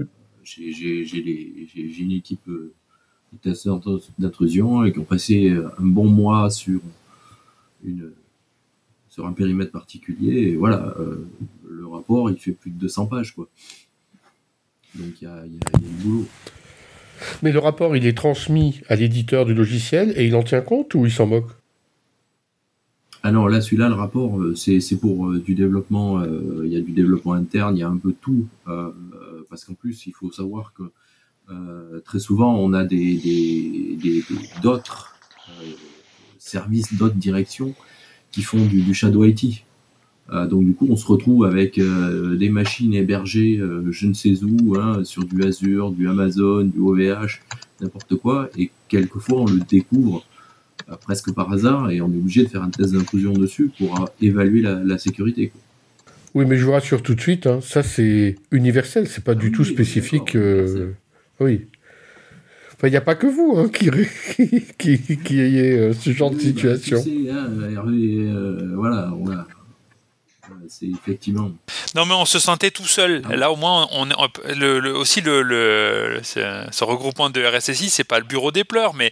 Euh, 0.00 0.04
j'ai 0.42 2.02
une 2.02 2.12
équipe 2.12 2.46
euh, 2.48 2.74
de 3.32 3.38
testeurs 3.38 3.80
d'intrusion 4.18 4.84
et 4.84 4.92
qui 4.92 4.98
ont 4.98 5.04
passé 5.04 5.50
un 5.50 5.86
bon 5.86 6.06
mois 6.06 6.50
sur, 6.50 6.80
une, 7.82 8.12
sur 9.18 9.26
un 9.26 9.32
périmètre 9.32 9.72
particulier. 9.72 10.42
Et 10.50 10.54
voilà, 10.56 10.94
euh, 11.00 11.26
le 11.68 11.86
rapport, 11.88 12.30
il 12.30 12.38
fait 12.38 12.52
plus 12.52 12.70
de 12.70 12.78
200 12.78 13.06
pages. 13.06 13.34
Quoi. 13.34 13.48
Donc 14.94 15.20
il 15.20 15.24
y 15.24 15.26
a, 15.26 15.42
il 15.44 15.54
y 15.54 15.56
a- 15.56 15.60
il 15.76 15.82
y 15.82 15.86
a 15.86 15.88
du 15.88 15.94
boulot. 16.04 16.26
Mais 17.42 17.50
le 17.50 17.58
rapport, 17.58 17.96
il 17.96 18.06
est 18.06 18.16
transmis 18.16 18.80
à 18.88 18.94
l'éditeur 18.94 19.44
du 19.44 19.54
logiciel 19.54 20.12
et 20.16 20.24
il 20.24 20.36
en 20.36 20.44
tient 20.44 20.60
compte 20.60 20.94
ou 20.94 21.04
il 21.04 21.10
s'en 21.10 21.26
moque? 21.26 21.50
Non, 23.24 23.48
là, 23.48 23.60
celui-là, 23.60 23.88
le 23.88 23.94
rapport, 23.94 24.38
euh, 24.40 24.54
c'est 24.54 24.78
pour 25.00 25.26
euh, 25.26 25.40
du 25.40 25.56
développement. 25.56 26.20
euh, 26.20 26.62
Il 26.64 26.72
y 26.72 26.76
a 26.76 26.80
du 26.80 26.92
développement 26.92 27.32
interne, 27.32 27.76
il 27.76 27.80
y 27.80 27.82
a 27.82 27.88
un 27.88 27.96
peu 27.96 28.14
tout. 28.20 28.46
euh, 28.68 28.92
parce 29.50 29.64
qu'en 29.64 29.74
plus, 29.74 30.06
il 30.06 30.12
faut 30.12 30.30
savoir 30.30 30.72
que 30.74 30.84
euh, 31.50 32.00
très 32.04 32.20
souvent, 32.20 32.54
on 32.56 32.72
a 32.72 32.84
des 32.84 33.16
des- 33.16 33.96
des- 34.00 34.22
des- 34.30 34.48
d'autres 34.62 35.16
euh, 35.48 35.72
services, 36.38 36.94
d'autres 36.96 37.16
directions 37.16 37.74
qui 38.32 38.42
font 38.42 38.64
du, 38.64 38.82
du 38.82 38.94
shadow 38.94 39.24
IT. 39.24 39.64
Euh, 40.30 40.46
donc 40.46 40.64
du 40.64 40.74
coup, 40.74 40.86
on 40.90 40.96
se 40.96 41.06
retrouve 41.06 41.44
avec 41.44 41.78
euh, 41.78 42.36
des 42.36 42.50
machines 42.50 42.92
hébergées, 42.92 43.58
euh, 43.58 43.90
je 43.90 44.06
ne 44.06 44.12
sais 44.12 44.34
où, 44.42 44.76
hein, 44.78 45.02
sur 45.04 45.24
du 45.24 45.42
Azure, 45.42 45.90
du 45.90 46.08
Amazon, 46.08 46.64
du 46.64 46.78
OVH, 46.80 47.40
n'importe 47.80 48.16
quoi, 48.16 48.50
et 48.58 48.70
quelquefois 48.88 49.42
on 49.42 49.46
le 49.46 49.60
découvre 49.60 50.24
presque 51.02 51.32
par 51.32 51.52
hasard 51.52 51.90
et 51.90 52.00
on 52.00 52.06
est 52.06 52.16
obligé 52.16 52.44
de 52.44 52.48
faire 52.48 52.62
un 52.62 52.70
test 52.70 52.92
d'intrusion 52.92 53.32
dessus 53.32 53.70
pour 53.76 54.08
évaluer 54.22 54.62
la, 54.62 54.74
la 54.82 54.96
sécurité. 54.96 55.48
quoi. 55.48 55.60
Oui, 56.34 56.44
mais 56.46 56.56
je 56.56 56.64
vous 56.64 56.72
rassure 56.72 57.02
tout 57.02 57.14
de 57.14 57.20
suite, 57.20 57.46
hein, 57.46 57.60
ça 57.62 57.82
c'est 57.82 58.36
universel, 58.50 59.08
c'est 59.08 59.24
pas 59.24 59.34
du 59.34 59.50
Ah 59.52 59.56
tout 59.56 59.64
spécifique. 59.64 60.36
Oui. 61.40 61.66
Enfin, 62.78 62.86
il 62.88 62.90
n'y 62.92 62.96
a 62.96 63.00
pas 63.00 63.16
que 63.16 63.26
vous 63.26 63.54
hein, 63.58 63.68
qui, 63.68 63.90
qui, 64.78 64.98
qui, 65.00 65.18
qui 65.18 65.40
ayez 65.40 65.72
euh, 65.72 65.92
ce 65.92 66.10
genre 66.12 66.30
de 66.30 66.36
Oui, 66.36 66.52
bah, 66.52 66.76
situation. 66.76 67.02
tu 67.02 67.24
sais, 67.26 67.30
hein, 67.30 67.48
Hervé, 67.74 67.96
euh, 68.20 68.70
voilà, 68.76 69.10
on 69.20 69.30
a- 69.30 69.46
c'est 70.68 70.86
effectivement. 70.86 71.50
Non, 71.94 72.06
mais 72.06 72.14
on 72.14 72.24
se 72.24 72.38
sentait 72.38 72.70
tout 72.70 72.86
seul. 72.86 73.22
Ah. 73.28 73.36
Là, 73.36 73.50
au 73.52 73.56
moins, 73.56 73.86
on, 73.92 74.08
on- 74.10 74.28
le, 74.54 74.80
le- 74.80 74.94
aussi 74.96 75.20
le, 75.20 75.42
le- 75.42 76.20
ce, 76.22 76.40
ce 76.70 76.84
regroupement 76.84 77.30
de 77.30 77.42
RSSI, 77.44 77.90
c'est 77.90 78.04
pas 78.04 78.18
le 78.18 78.24
bureau 78.26 78.50
des 78.50 78.64
pleurs, 78.64 78.94
mais 78.94 79.10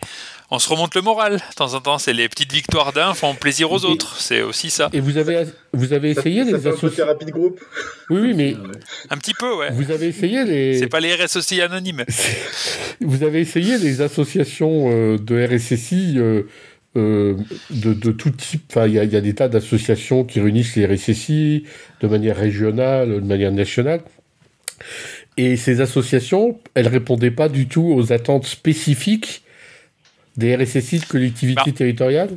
on 0.51 0.59
se 0.59 0.69
remonte 0.69 0.95
le 0.95 1.03
moral. 1.03 1.37
De 1.37 1.55
temps 1.57 1.75
en 1.75 1.81
temps, 1.81 1.99
c'est 1.99 2.13
les 2.13 2.29
petites 2.29 2.53
victoires 2.53 2.93
d'un 2.93 3.15
font 3.15 3.35
plaisir 3.35 3.73
aux 3.73 3.85
autres. 3.85 4.21
C'est 4.21 4.43
aussi 4.43 4.71
ça. 4.71 4.89
Et 4.93 5.01
vous 5.01 5.17
avez, 5.19 5.45
vous 5.73 5.93
avez 5.93 6.15
Ça, 6.15 6.21
essayé 6.21 6.41
ça 6.45 6.51
les 6.51 6.55
un 6.55 6.71
associations? 6.71 6.89
thérapie 7.05 7.25
de 7.27 7.31
groupe. 7.33 7.61
Oui, 8.11 8.21
oui, 8.21 8.35
mais. 8.35 8.57
Un 9.11 9.17
petit 9.19 9.35
peu, 9.35 9.55
ouais. 9.57 9.71
vous 9.73 9.91
avez 9.91 10.07
essayé 10.09 10.45
les. 10.45 10.79
C'est 10.79 10.89
pas 10.89 11.01
les 11.01 11.15
RSSI 11.15 11.61
anonymes. 11.61 12.05
Vous 13.03 13.23
avez 13.25 13.41
essayé 13.41 13.77
les 13.77 14.01
associations 14.01 14.91
euh, 14.91 15.19
de 15.19 15.45
RSSI 15.47 16.15
euh, 16.17 16.45
euh, 16.97 17.35
de, 17.71 17.93
de 17.93 18.11
tout 18.11 18.31
type. 18.31 18.63
Enfin, 18.71 18.87
il 18.87 18.95
y, 18.95 18.99
a- 18.99 19.05
il 19.05 19.13
y 19.13 19.17
a 19.17 19.21
des 19.21 19.35
tas 19.35 19.49
d'associations 19.49 20.25
qui 20.25 20.41
réunissent 20.41 20.77
les 20.77 20.87
RSSI 20.87 21.65
de 22.01 22.09
manière 22.09 22.37
régionale, 22.37 23.09
de 23.17 23.21
manière 23.27 23.53
nationale. 23.53 24.01
Et 25.37 25.57
ces 25.57 25.81
associations, 25.83 26.59
elles 26.75 26.89
répondaient 26.89 27.31
pas 27.31 27.49
du 27.51 27.69
tout 27.69 27.93
aux 27.95 28.13
attentes 28.13 28.47
spécifiques 28.47 29.43
des 30.37 30.55
RSSI 30.57 31.01
de 31.01 31.05
collectivités 31.07 31.63
Bah. 31.71 31.73
territoriales. 31.77 32.37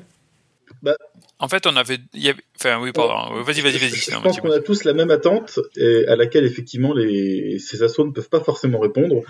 En 1.41 1.48
fait, 1.48 1.65
on 1.68 1.75
avait. 1.77 2.00
il 2.13 2.24
y 2.24 2.29
avait- 2.29 2.41
Enfin, 2.58 2.79
oui, 2.82 2.91
pardon. 2.91 3.41
Vas-y, 3.44 3.62
vas-y, 3.62 3.77
vas-y. 3.77 3.89
Je 3.96 4.12
Non, 4.12 4.22
pense 4.22 4.41
qu'on 4.41 4.51
a 4.51 4.60
tous 4.60 4.84
la 4.84 4.94
même 4.94 5.10
attente 5.10 5.60
et 5.77 6.06
à 6.08 6.15
laquelle 6.18 6.44
effectivement 6.46 6.94
les, 6.94 7.60
ces 7.60 7.82
assos 7.82 8.06
ne 8.06 8.12
peuvent 8.12 8.27
pas 8.29 8.41
forcément 8.41 8.79
répondre. 8.79 9.22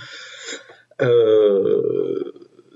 Euh, 1.02 2.24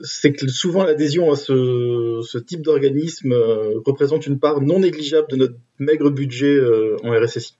c'est 0.02 0.34
que 0.34 0.48
souvent 0.48 0.84
l'adhésion 0.84 1.32
à 1.32 1.36
ce, 1.36 2.22
ce 2.24 2.38
type 2.38 2.62
d'organisme 2.62 3.32
euh, 3.32 3.80
représente 3.86 4.28
une 4.28 4.40
part 4.40 4.62
non 4.62 4.80
négligeable 4.80 5.28
de 5.30 5.36
notre 5.38 5.56
maigre 5.80 6.10
budget 6.10 6.56
euh, 6.56 6.98
en 7.04 7.12
RSSI. 7.12 7.56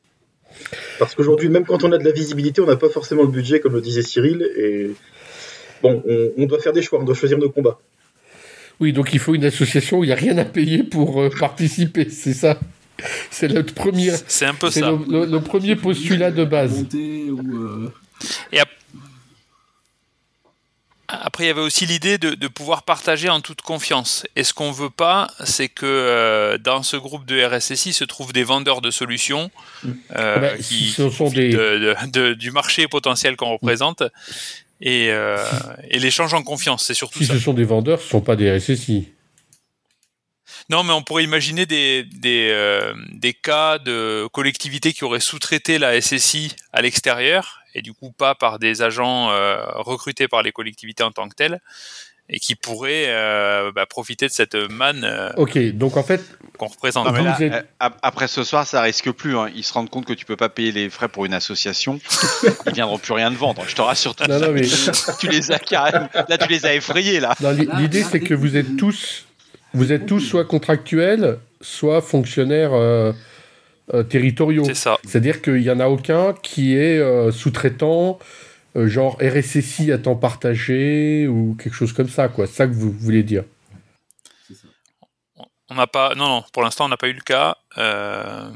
Parce 1.00 1.16
qu'aujourd'hui, 1.16 1.50
même 1.50 1.66
quand 1.66 1.84
on 1.84 1.92
a 1.92 1.98
de 1.98 2.04
la 2.04 2.12
visibilité, 2.12 2.62
on 2.62 2.68
n'a 2.68 2.76
pas 2.76 2.90
forcément 2.90 3.24
le 3.24 3.30
budget, 3.30 3.60
comme 3.60 3.74
le 3.74 3.82
disait 3.82 4.04
Cyril, 4.04 4.44
et 4.58 4.92
bon, 5.82 6.04
on, 6.06 6.32
on 6.38 6.46
doit 6.46 6.60
faire 6.60 6.74
des 6.74 6.82
choix, 6.84 7.00
on 7.00 7.04
doit 7.04 7.16
choisir 7.16 7.38
nos 7.40 7.50
combats. 7.50 7.80
Oui, 8.80 8.92
donc 8.94 9.10
il 9.14 9.20
faut 9.20 9.36
une 9.36 9.46
association 9.46 10.00
où 10.00 10.04
il 10.04 10.08
n'y 10.08 10.14
a 10.14 10.18
rien 10.18 10.38
à 10.38 10.46
payer 10.46 10.84
pour 10.84 11.22
euh, 11.22 11.30
participer, 11.40 12.10
c'est 12.10 12.34
ça 12.34 12.60
C'est 13.32 13.48
le 13.48 13.64
premier, 13.64 14.12
C'est 14.28 14.46
un 14.46 14.54
peu 14.56 14.70
c'est 14.70 14.82
ça. 14.82 14.92
le, 14.92 15.00
le- 15.08 15.26
le 15.26 15.42
premier 15.42 15.76
postulat 15.76 16.32
de 16.32 16.44
base. 16.46 16.86
Ou, 16.94 17.40
euh, 17.40 17.92
Après, 21.08 21.44
il 21.44 21.48
y 21.48 21.50
avait 21.52 21.62
aussi 21.62 21.86
l'idée 21.86 22.18
de, 22.18 22.32
de 22.32 22.48
pouvoir 22.48 22.84
partager 22.84 23.30
en 23.30 23.40
toute 23.42 23.62
confiance. 23.62 24.26
Et 24.36 24.44
ce 24.44 24.54
qu'on 24.54 24.72
veut 24.72 24.90
pas, 24.90 25.30
c'est 25.44 25.68
que 25.68 25.86
euh, 25.86 26.58
dans 26.58 26.82
ce 26.82 26.96
groupe 26.98 27.26
de 27.26 27.44
RSSI 27.44 27.94
se 27.94 28.04
trouvent 28.04 28.34
des 28.34 28.44
vendeurs 28.44 28.82
de 28.82 28.90
solutions 28.90 29.52
Mm. 29.84 29.90
euh, 30.16 30.34
Ah 30.36 30.40
bah, 30.40 30.58
qui, 30.58 30.64
si 30.64 30.74
ce 30.76 30.80
qui 30.86 30.92
sont 31.02 31.10
profitent 31.12 31.36
des- 31.38 31.50
de- 31.52 31.96
de- 32.06 32.12
de- 32.30 32.34
du 32.34 32.52
marché 32.52 32.88
potentiel 32.88 33.36
qu'on 33.36 33.52
représente 33.52 34.02
et, 34.86 35.10
euh, 35.12 35.38
et 35.90 35.98
l'échange 35.98 36.34
en 36.34 36.44
confiance. 36.44 36.84
C'est 36.86 36.94
surtout 36.94 37.20
Si 37.20 37.26
ça. 37.26 37.34
ce 37.34 37.40
sont 37.40 37.54
des 37.54 37.64
vendeurs, 37.64 38.00
ce 38.02 38.06
ne 38.06 38.10
sont 38.12 38.22
pas 38.22 38.36
des 38.36 38.52
RSSI. 38.56 39.08
Non, 40.70 40.84
mais 40.84 40.92
on 40.92 41.02
pourrait 41.02 41.24
imaginer 41.24 41.66
des, 41.66 42.04
des, 42.04 42.50
euh, 42.52 42.94
des 43.14 43.34
cas 43.34 43.80
de 43.80 44.28
collectivités 44.34 44.92
qui 44.94 45.06
auraient 45.06 45.20
sous-traité 45.22 45.80
la 45.80 46.00
SSI 46.00 46.54
à 46.74 46.82
l'extérieur, 46.82 47.60
et 47.74 47.82
du 47.82 47.94
coup 47.94 48.12
pas 48.12 48.36
par 48.36 48.60
des 48.60 48.82
agents 48.82 49.32
euh, 49.32 49.64
recrutés 49.76 50.28
par 50.28 50.42
les 50.44 50.52
collectivités 50.52 51.04
en 51.04 51.12
tant 51.12 51.28
que 51.30 51.36
telles, 51.36 51.60
et 52.30 52.40
qui 52.40 52.56
pourraient 52.56 53.06
euh, 53.08 53.72
bah, 53.76 53.86
profiter 53.86 54.28
de 54.28 54.32
cette 54.32 54.56
manne 54.56 55.04
euh, 55.04 55.30
Ok, 55.38 55.58
donc 55.74 55.98
en 55.98 56.04
fait, 56.04 56.22
qu'on 56.58 56.68
représente. 56.68 57.06
Non, 57.06 57.12
mais 57.12 57.20
Vous 57.20 57.26
là, 57.26 57.38
êtes- 57.42 57.54
euh, 57.54 57.62
ap- 57.82 58.00
après 58.02 58.28
ce 58.28 58.44
soir, 58.44 58.66
ça 58.66 58.82
risque 58.82 59.12
plus. 59.12 59.38
hein. 59.38 59.50
Ils 59.56 59.64
se 59.64 59.74
rendent 59.74 59.90
compte 59.90 60.06
que 60.06 60.14
tu 60.14 60.26
peux 60.26 60.38
pas 60.38 60.48
payer 60.50 60.72
les 60.72 60.90
frais 60.90 61.10
pour 61.10 61.26
une 61.26 61.34
association. 61.34 62.00
Ils 62.68 62.74
viendront 62.74 62.98
plus 62.98 63.14
rien 63.14 63.30
te 63.32 63.38
vendre. 63.38 63.64
Je 63.68 63.76
te 63.76 63.82
rassure 63.82 64.16
de 64.16 64.26
non, 64.32 64.40
non, 64.40 64.52
mais. 64.54 64.62
Tu 65.20 65.28
les 65.28 65.52
as 65.52 65.60
carrément. 65.60 66.08
Là, 66.30 66.38
tu 66.38 66.48
les 66.50 66.66
as 66.66 66.74
effrayés 66.76 67.20
là. 67.20 67.36
l'idée 67.78 68.04
c'est 68.04 68.22
que 68.22 68.34
vous 68.34 68.56
êtes 68.56 68.78
tous, 68.78 69.26
vous 69.74 69.92
êtes 69.92 70.06
tous 70.06 70.20
soit 70.22 70.46
contractuels, 70.46 71.40
soit 71.62 72.02
fonctionnaires 72.02 72.72
euh, 72.74 73.12
euh, 73.94 74.02
territoriaux. 74.04 74.64
C'est 74.66 74.74
ça. 74.76 74.98
C'est-à-dire 75.06 75.42
qu'il 75.42 75.56
n'y 75.60 75.70
en 75.70 75.80
a 75.82 75.88
aucun 75.88 76.34
qui 76.42 76.76
est 76.78 76.98
euh, 77.00 77.32
sous-traitant, 77.32 78.18
euh, 78.76 78.88
genre 78.88 79.18
RSSI 79.22 79.92
à 79.92 79.98
temps 79.98 80.16
partagé 80.16 81.28
ou 81.28 81.56
quelque 81.62 81.74
chose 81.76 81.94
comme 81.94 82.10
ça, 82.10 82.28
quoi. 82.30 82.48
C'est 82.48 82.54
ça 82.54 82.68
que 82.68 82.74
vous 82.74 82.92
voulez 82.92 83.24
dire. 83.24 83.44
c'est 84.48 84.56
ça. 84.56 84.68
On 85.70 85.76
n'a 85.76 85.88
pas, 85.88 86.14
non, 86.16 86.28
non, 86.28 86.44
pour 86.54 86.64
l'instant, 86.64 86.86
on 86.86 86.90
n'a 86.90 86.98
pas 86.98 87.08
eu 87.08 87.14
le 87.14 87.22
cas. 87.22 87.58
euh, 87.78 88.50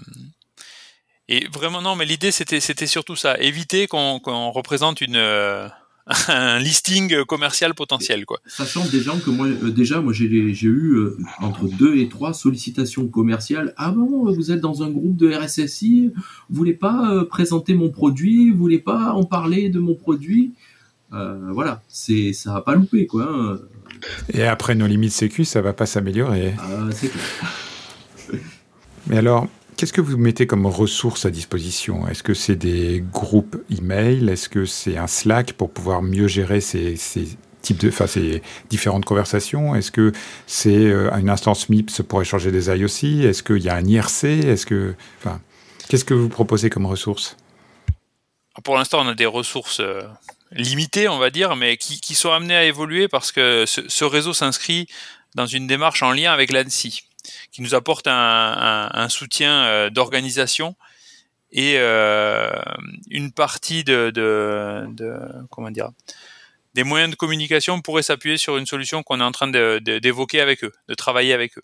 Et 1.30 1.47
vraiment, 1.47 1.82
non, 1.82 1.95
mais 1.95 2.06
l'idée, 2.06 2.32
c'était, 2.32 2.60
c'était 2.60 2.88
surtout 2.88 3.15
ça, 3.15 3.38
éviter 3.39 3.88
qu'on, 3.88 4.19
qu'on 4.19 4.51
représente 4.51 5.01
une, 5.01 5.15
euh, 5.17 5.67
un 6.30 6.60
listing 6.60 7.24
commercial 7.26 7.74
potentiel, 7.74 8.26
quoi. 8.26 8.39
Sachant 8.46 8.86
déjà 8.86 9.13
que 9.24 9.30
moi, 9.30 9.48
euh, 9.48 9.70
déjà, 9.72 10.00
moi, 10.02 10.13
j'ai 10.13 10.26
eu 10.26 10.93
euh, 10.96 11.17
entre 11.39 11.65
deux 11.67 11.98
et 11.98 12.08
trois 12.10 12.34
sollicitations 12.34 13.08
commerciales. 13.08 13.74
Ah 13.78 13.91
bon, 13.91 14.32
vous 14.32 14.52
êtes 14.52 14.62
dans 14.62 14.84
un 14.84 14.89
groupe 14.89 15.17
de 15.17 15.32
RSSI, 15.34 16.12
vous 16.50 16.56
voulez 16.56 16.74
pas 16.74 17.12
euh, 17.13 17.26
présenter 17.26 17.74
mon 17.74 17.89
produit, 17.89 18.52
vous 18.52 18.58
voulez 18.58 18.80
pas 18.80 19.12
en 19.13 19.24
parler 19.24 19.70
de 19.70 19.80
mon 19.80 19.96
produit? 19.96 20.54
Euh, 21.13 21.52
Voilà, 21.54 21.82
c'est 21.88 22.34
ça 22.34 22.56
a 22.58 22.62
pas 22.62 22.76
loupé 22.76 23.06
quoi. 23.08 23.28
hein. 23.30 23.60
Et 24.34 24.43
après 24.43 24.76
nos 24.76 24.88
limites 24.88 25.13
sécu, 25.13 25.46
ça 25.46 25.62
va 25.62 25.74
pas 25.74 25.86
s'améliorer. 25.86 26.54
Ah, 26.60 26.88
c'est 26.91 27.08
clair. 27.10 28.41
Mais 29.08 29.17
alors, 29.17 29.48
qu'est-ce 29.77 29.93
que 29.93 30.01
vous 30.01 30.17
mettez 30.17 30.47
comme 30.47 30.65
ressources 30.65 31.25
à 31.25 31.31
disposition? 31.31 32.07
Est-ce 32.07 32.23
que 32.23 32.33
c'est 32.33 32.55
des 32.55 33.03
groupes 33.13 33.55
email? 33.69 34.27
Est-ce 34.27 34.49
que 34.49 34.65
c'est 34.65 34.97
un 34.97 35.07
Slack 35.07 35.53
pour 35.53 35.71
pouvoir 35.71 36.01
mieux 36.01 36.27
gérer 36.27 36.59
ces, 36.59 36.97
types 37.61 37.77
de, 37.77 37.89
enfin, 37.89 38.07
ces 38.07 38.41
différentes 38.69 39.05
conversations? 39.05 39.75
Est-ce 39.75 39.91
que 39.91 40.11
c'est 40.47 40.75
euh, 40.75 41.15
une 41.17 41.29
instance 41.29 41.69
MIPS 41.69 42.01
pour 42.01 42.21
échanger 42.21 42.51
des 42.51 42.67
IOC 42.69 43.25
Est-ce 43.25 43.43
qu'il 43.43 43.63
y 43.63 43.69
a 43.69 43.75
un 43.75 43.85
IRC 43.85 44.23
Est-ce 44.25 44.65
que, 44.65 44.95
enfin, 45.19 45.39
qu'est-ce 45.87 46.05
que 46.05 46.15
vous 46.15 46.29
proposez 46.29 46.69
comme 46.69 46.87
ressources? 46.87 47.37
Pour 48.63 48.75
l'instant, 48.75 49.05
on 49.05 49.07
a 49.07 49.13
des 49.13 49.27
ressources 49.27 49.79
euh, 49.79 50.01
limitées, 50.51 51.07
on 51.07 51.19
va 51.19 51.29
dire, 51.29 51.55
mais 51.55 51.77
qui, 51.77 52.01
qui 52.01 52.15
sont 52.15 52.31
amenées 52.31 52.55
à 52.55 52.65
évoluer 52.65 53.07
parce 53.07 53.31
que 53.31 53.65
ce, 53.67 53.81
ce 53.87 54.03
réseau 54.03 54.33
s'inscrit 54.33 54.87
dans 55.35 55.45
une 55.45 55.67
démarche 55.67 56.01
en 56.01 56.11
lien 56.11 56.33
avec 56.33 56.51
l'ANSI, 56.51 57.07
qui 57.51 57.61
nous 57.61 57.75
apporte 57.75 58.07
un, 58.07 58.13
un- 58.13 58.89
un 58.93 59.09
soutien 59.09 59.63
euh, 59.65 59.89
d'organisation 59.89 60.75
et 61.51 61.75
euh, 61.77 62.51
une 63.09 63.31
partie 63.31 63.83
de, 63.83 64.09
de, 64.13 64.85
de- 64.89 65.19
comment 65.49 65.71
dire 65.71 65.89
des 66.73 66.83
moyens 66.83 67.09
de 67.09 67.15
communication 67.15 67.81
pourrait 67.81 68.03
s'appuyer 68.03 68.37
sur 68.37 68.57
une 68.57 68.67
solution 68.67 69.01
qu'on 69.01 69.19
est 69.19 69.23
en 69.23 69.31
train 69.31 69.47
d'évoquer 69.47 70.41
avec 70.41 70.63
eux, 70.63 70.71
de 70.87 70.93
travailler 70.93 71.33
avec 71.33 71.57
eux. 71.57 71.63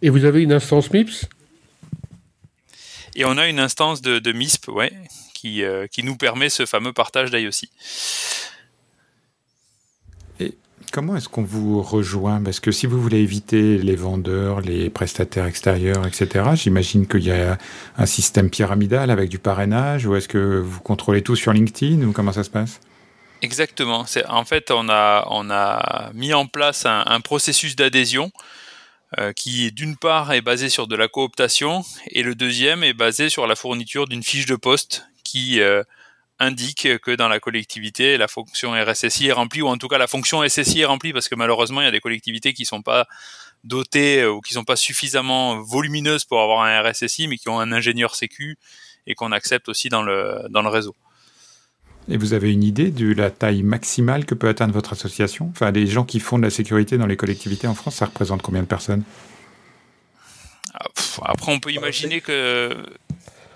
Et 0.00 0.08
vous 0.08 0.24
avez 0.24 0.42
une 0.42 0.52
instance 0.52 0.90
MIPS 0.90 1.26
Et 3.14 3.24
on 3.26 3.36
a 3.36 3.46
une 3.48 3.58
instance 3.60 4.00
de, 4.00 4.18
de 4.20 4.32
MISP, 4.32 4.68
ouais, 4.68 4.92
qui, 5.34 5.64
euh, 5.64 5.86
qui 5.86 6.02
nous 6.02 6.16
permet 6.16 6.48
ce 6.48 6.64
fameux 6.64 6.92
partage 6.94 7.30
d'IOC. 7.30 7.64
Comment 10.90 11.16
est-ce 11.16 11.28
qu'on 11.28 11.42
vous 11.42 11.82
rejoint? 11.82 12.40
Parce 12.42 12.60
que 12.60 12.72
si 12.72 12.86
vous 12.86 13.00
voulez 13.00 13.18
éviter 13.18 13.78
les 13.78 13.96
vendeurs, 13.96 14.60
les 14.60 14.90
prestataires 14.90 15.46
extérieurs, 15.46 16.06
etc., 16.06 16.50
j'imagine 16.54 17.06
qu'il 17.06 17.24
y 17.24 17.30
a 17.30 17.58
un 17.96 18.06
système 18.06 18.50
pyramidal 18.50 19.10
avec 19.10 19.28
du 19.28 19.38
parrainage, 19.38 20.06
ou 20.06 20.16
est-ce 20.16 20.28
que 20.28 20.58
vous 20.58 20.80
contrôlez 20.80 21.22
tout 21.22 21.36
sur 21.36 21.52
LinkedIn, 21.52 22.02
ou 22.06 22.12
comment 22.12 22.32
ça 22.32 22.44
se 22.44 22.50
passe? 22.50 22.80
Exactement. 23.42 24.04
En 24.28 24.44
fait, 24.44 24.70
on 24.70 24.88
a, 24.88 25.26
on 25.30 25.50
a 25.50 26.10
mis 26.14 26.34
en 26.34 26.46
place 26.46 26.86
un, 26.86 27.20
processus 27.20 27.76
d'adhésion 27.76 28.32
euh, 29.18 29.32
qui, 29.32 29.70
d'une 29.72 29.96
part, 29.96 30.32
est 30.32 30.42
basé 30.42 30.68
sur 30.68 30.86
de 30.86 30.96
la 30.96 31.08
cooptation, 31.08 31.84
et 32.10 32.22
le 32.22 32.34
deuxième 32.34 32.82
est 32.82 32.94
basé 32.94 33.28
sur 33.28 33.46
la 33.46 33.56
fourniture 33.56 34.06
d'une 34.06 34.22
fiche 34.22 34.46
de 34.46 34.56
poste 34.56 35.06
qui... 35.24 35.60
Euh, 35.60 35.82
indique 36.38 36.98
que 36.98 37.10
dans 37.10 37.28
la 37.28 37.40
collectivité, 37.40 38.16
la 38.16 38.28
fonction 38.28 38.72
RSSI 38.72 39.28
est 39.28 39.32
remplie, 39.32 39.62
ou 39.62 39.68
en 39.68 39.76
tout 39.76 39.88
cas 39.88 39.98
la 39.98 40.06
fonction 40.06 40.46
SSI 40.46 40.80
est 40.80 40.84
remplie, 40.84 41.12
parce 41.12 41.28
que 41.28 41.34
malheureusement, 41.34 41.80
il 41.80 41.84
y 41.84 41.88
a 41.88 41.92
des 41.92 42.00
collectivités 42.00 42.52
qui 42.52 42.64
sont 42.64 42.82
pas 42.82 43.06
dotées 43.64 44.22
euh, 44.22 44.32
ou 44.32 44.40
qui 44.40 44.54
sont 44.54 44.64
pas 44.64 44.76
suffisamment 44.76 45.60
volumineuses 45.60 46.24
pour 46.24 46.40
avoir 46.40 46.62
un 46.62 46.82
RSSI, 46.82 47.28
mais 47.28 47.36
qui 47.36 47.48
ont 47.48 47.58
un 47.58 47.72
ingénieur 47.72 48.14
sécu 48.14 48.56
et 49.06 49.14
qu'on 49.14 49.32
accepte 49.32 49.68
aussi 49.68 49.88
dans 49.88 50.02
le, 50.02 50.46
dans 50.50 50.62
le 50.62 50.68
réseau. 50.68 50.94
Et 52.10 52.16
vous 52.16 52.32
avez 52.32 52.52
une 52.52 52.62
idée 52.62 52.90
de 52.90 53.12
la 53.12 53.30
taille 53.30 53.62
maximale 53.62 54.24
que 54.24 54.34
peut 54.34 54.48
atteindre 54.48 54.72
votre 54.72 54.92
association? 54.92 55.50
Enfin, 55.50 55.70
les 55.70 55.86
gens 55.86 56.04
qui 56.04 56.20
font 56.20 56.38
de 56.38 56.44
la 56.44 56.50
sécurité 56.50 56.96
dans 56.96 57.06
les 57.06 57.16
collectivités 57.16 57.66
en 57.66 57.74
France, 57.74 57.96
ça 57.96 58.06
représente 58.06 58.40
combien 58.40 58.62
de 58.62 58.66
personnes? 58.66 59.02
Ah, 60.72 60.86
Après, 61.22 61.52
on 61.52 61.60
peut 61.60 61.72
imaginer 61.72 62.20
que 62.20 62.74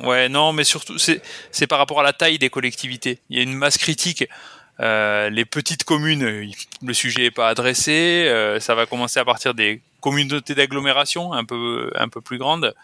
Ouais, 0.03 0.29
non, 0.29 0.53
mais 0.53 0.65
surtout, 0.65 0.99
c'est 0.99 1.67
par 1.67 1.79
rapport 1.79 2.01
à 2.01 2.03
la 2.03 2.13
taille 2.13 2.39
des 2.39 2.51
collectivités. 2.51 3.19
Il 3.31 3.37
y 3.37 3.41
a 3.41 3.43
une 3.43 3.55
masse 3.55 3.79
critique. 3.79 4.25
Euh, 4.81 5.31
les 5.31 5.45
petites 5.45 5.85
communes, 5.85 6.51
le 6.83 6.95
sujet 6.95 7.23
n'est 7.23 7.31
pas 7.31 7.49
adressé. 7.49 8.25
Euh, 8.27 8.59
ça 8.59 8.75
va 8.75 8.87
commencer 8.87 9.21
à 9.21 9.25
partir 9.25 9.55
des 9.55 9.81
communautés 10.01 10.55
d'agglomération 10.55 11.33
un 11.33 11.45
peu, 11.45 11.91
plus 12.25 12.39
grandes, 12.39 12.75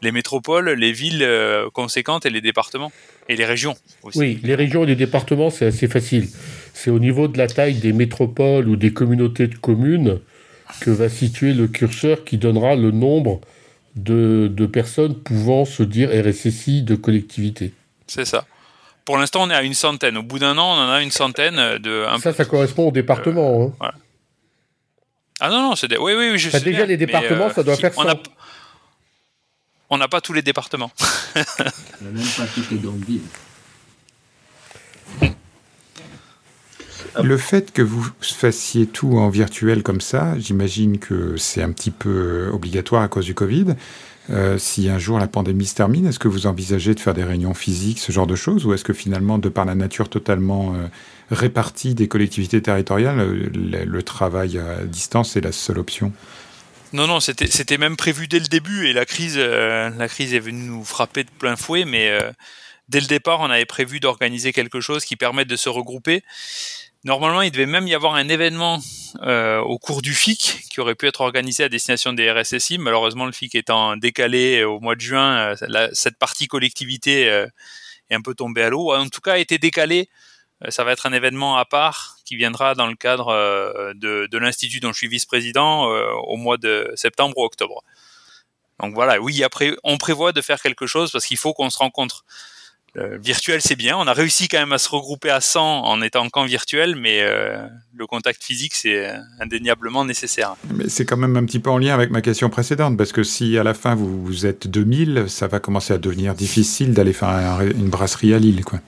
les 0.00 0.12
métropoles, 0.12 0.70
les 0.70 0.92
villes 0.92 1.22
euh, 1.22 1.68
conséquentes 1.70 2.24
et 2.24 2.30
les 2.30 2.40
départements. 2.40 2.92
Et 3.28 3.36
les 3.36 3.44
régions 3.44 3.76
aussi. 4.02 4.18
Oui, 4.18 4.40
les 4.42 4.54
régions 4.54 4.82
et 4.84 4.86
les 4.86 4.96
départements, 4.96 5.50
c'est 5.50 5.66
assez 5.66 5.86
facile. 5.86 6.28
C'est 6.74 6.90
au 6.90 6.98
niveau 6.98 7.28
de 7.28 7.38
la 7.38 7.46
taille 7.46 7.74
des 7.74 7.92
métropoles 7.92 8.68
ou 8.68 8.76
des 8.76 8.92
communautés 8.92 9.46
de 9.46 9.54
communes 9.54 10.20
que 10.80 10.90
va 10.90 11.08
situer 11.08 11.52
le 11.52 11.68
curseur 11.68 12.24
qui 12.24 12.38
donnera 12.38 12.74
le 12.74 12.90
nombre 12.90 13.40
de, 13.96 14.66
personnes 14.66 15.14
pouvant 15.14 15.64
se 15.64 15.82
dire 15.82 16.10
RSSI 16.10 16.82
de 16.82 16.94
collectivité. 16.94 17.72
C'est 18.06 18.24
ça. 18.24 18.44
Pour 19.04 19.18
l'instant, 19.18 19.42
on 19.42 19.50
est 19.50 19.54
à 19.54 19.62
une 19.62 19.74
centaine. 19.74 20.16
Au 20.16 20.22
bout 20.22 20.38
d'un 20.38 20.56
an, 20.58 20.76
on 20.76 20.80
en 20.80 20.90
a 20.90 21.02
une 21.02 21.10
centaine 21.10 21.56
de. 21.78 22.04
ça, 22.20 22.32
ça 22.32 22.44
correspond 22.44 22.88
au 22.88 22.92
département. 22.92 23.74
Hein. 23.80 23.90
Ah 25.40 25.50
non, 25.50 25.70
non, 25.70 25.76
c'est 25.76 25.88
des... 25.88 25.96
oui, 25.96 26.12
oui, 26.14 26.38
je 26.38 26.50
sais. 26.50 26.60
Déjà, 26.60 26.86
les 26.86 26.96
départements, 26.96 27.50
ça 27.50 27.64
doit 27.64 27.76
faire 27.76 27.92
100. 27.92 28.04
On 29.90 29.98
n'a 29.98 30.08
pas 30.08 30.20
tous 30.20 30.32
les 30.32 30.42
départements. 30.42 30.90
on 31.36 32.04
n'a 32.04 32.10
même 32.12 32.26
pas 32.36 32.46
toutes 32.46 32.70
les 32.70 32.78
grandes 32.78 33.04
villes. 33.04 33.20
Le 37.22 37.36
fait 37.36 37.72
que 37.72 37.82
vous 37.82 38.06
fassiez 38.20 38.86
tout 38.86 39.18
en 39.18 39.28
virtuel 39.28 39.82
comme 39.82 40.00
ça, 40.00 40.38
j'imagine 40.38 40.98
que 40.98 41.36
c'est 41.36 41.62
un 41.62 41.72
petit 41.72 41.90
peu 41.90 42.48
obligatoire 42.52 43.02
à 43.02 43.08
cause 43.08 43.26
du 43.26 43.34
Covid. 43.34 43.74
Euh, 44.30 44.56
si 44.56 44.88
un 44.88 44.98
jour 44.98 45.18
la 45.18 45.26
pandémie 45.26 45.66
se 45.66 45.74
termine, 45.74 46.06
est-ce 46.06 46.20
que 46.20 46.28
vous 46.28 46.46
envisagez 46.46 46.94
de 46.94 47.00
faire 47.00 47.14
des 47.14 47.24
réunions 47.24 47.54
physiques, 47.54 47.98
ce 47.98 48.12
genre 48.12 48.26
de 48.26 48.36
choses, 48.36 48.64
ou 48.64 48.72
est-ce 48.72 48.84
que 48.84 48.92
finalement, 48.92 49.38
de 49.38 49.48
par 49.48 49.64
la 49.64 49.74
nature 49.74 50.08
totalement 50.08 50.74
euh, 50.74 50.86
répartie 51.30 51.94
des 51.94 52.06
collectivités 52.06 52.62
territoriales, 52.62 53.18
le, 53.18 54.02
travail 54.02 54.58
à 54.58 54.84
distance 54.84 55.36
est 55.36 55.40
la 55.40 55.50
seule 55.50 55.78
option? 55.78 56.12
Non, 56.92 57.06
non, 57.06 57.20
c'était 57.20 57.78
même 57.78 57.96
prévu 57.96 58.28
dès 58.28 58.38
le 58.38 58.46
début 58.46 58.86
et 58.86 58.92
la 58.92 59.06
crise, 59.06 59.36
euh, 59.38 59.90
la 59.90 60.08
crise 60.08 60.34
est 60.34 60.40
venue 60.40 60.66
nous 60.66 60.84
frapper 60.84 61.24
de 61.24 61.30
plein 61.38 61.56
fouet, 61.56 61.84
mais 61.84 62.16
dès 62.88 63.00
le 63.00 63.06
départ, 63.06 63.40
on 63.40 63.50
avait 63.50 63.64
prévu 63.64 63.98
d'organiser 63.98 64.52
quelque 64.52 64.80
chose 64.80 65.04
qui 65.04 65.16
permette 65.16 65.48
de 65.48 65.56
se 65.56 65.68
regrouper. 65.68 66.22
Normalement, 67.04 67.42
il 67.42 67.50
devait 67.50 67.66
même 67.66 67.88
y 67.88 67.94
avoir 67.94 68.14
un 68.14 68.28
événement 68.28 68.78
euh, 69.22 69.58
au 69.58 69.76
cours 69.78 70.02
du 70.02 70.14
FIC 70.14 70.68
qui 70.70 70.80
aurait 70.80 70.94
pu 70.94 71.08
être 71.08 71.20
organisé 71.20 71.64
à 71.64 71.68
destination 71.68 72.12
des 72.12 72.30
RSSI. 72.30 72.78
Malheureusement, 72.78 73.26
le 73.26 73.32
FIC 73.32 73.56
étant 73.56 73.96
décalé 73.96 74.62
au 74.62 74.78
mois 74.78 74.94
de 74.94 75.00
juin, 75.00 75.56
euh, 75.56 75.88
cette 75.92 76.16
partie 76.16 76.46
collectivité 76.46 77.28
euh, 77.28 77.48
est 78.08 78.14
un 78.14 78.22
peu 78.22 78.34
tombée 78.34 78.62
à 78.62 78.70
l'eau. 78.70 78.94
En 78.94 79.08
tout 79.08 79.20
cas, 79.20 79.32
a 79.32 79.38
été 79.38 79.58
décalé. 79.58 80.08
Ça 80.68 80.84
va 80.84 80.92
être 80.92 81.06
un 81.06 81.12
événement 81.12 81.56
à 81.56 81.64
part 81.64 82.18
qui 82.24 82.36
viendra 82.36 82.76
dans 82.76 82.86
le 82.86 82.94
cadre 82.94 83.32
de, 83.94 84.28
de 84.30 84.38
l'institut 84.38 84.78
dont 84.78 84.92
je 84.92 84.98
suis 84.98 85.08
vice-président 85.08 85.86
au 85.86 86.36
mois 86.36 86.56
de 86.56 86.92
septembre 86.94 87.36
ou 87.36 87.42
octobre. 87.42 87.82
Donc 88.78 88.94
voilà, 88.94 89.20
oui, 89.20 89.42
après, 89.42 89.74
on 89.82 89.98
prévoit 89.98 90.30
de 90.30 90.40
faire 90.40 90.62
quelque 90.62 90.86
chose 90.86 91.10
parce 91.10 91.26
qu'il 91.26 91.36
faut 91.36 91.52
qu'on 91.52 91.68
se 91.68 91.78
rencontre. 91.78 92.24
Euh, 92.98 93.16
virtuel, 93.16 93.62
c'est 93.62 93.76
bien. 93.76 93.96
On 93.96 94.06
a 94.06 94.12
réussi 94.12 94.48
quand 94.48 94.58
même 94.58 94.72
à 94.72 94.78
se 94.78 94.88
regrouper 94.90 95.30
à 95.30 95.40
100 95.40 95.84
en 95.84 96.02
étant 96.02 96.24
en 96.24 96.28
camp 96.28 96.44
virtuel, 96.44 96.94
mais 96.94 97.22
euh, 97.22 97.66
le 97.96 98.06
contact 98.06 98.44
physique, 98.44 98.74
c'est 98.74 99.10
indéniablement 99.40 100.04
nécessaire. 100.04 100.56
Mais 100.74 100.88
c'est 100.88 101.06
quand 101.06 101.16
même 101.16 101.36
un 101.36 101.44
petit 101.46 101.58
peu 101.58 101.70
en 101.70 101.78
lien 101.78 101.94
avec 101.94 102.10
ma 102.10 102.20
question 102.20 102.50
précédente, 102.50 102.98
parce 102.98 103.12
que 103.12 103.22
si 103.22 103.56
à 103.56 103.62
la 103.62 103.72
fin 103.72 103.94
vous, 103.94 104.22
vous 104.22 104.44
êtes 104.44 104.66
2000, 104.66 105.24
ça 105.28 105.46
va 105.46 105.58
commencer 105.58 105.94
à 105.94 105.98
devenir 105.98 106.34
difficile 106.34 106.92
d'aller 106.92 107.14
faire 107.14 107.60
une 107.62 107.88
brasserie 107.88 108.34
à 108.34 108.38
Lille. 108.38 108.62
Quoi. 108.62 108.80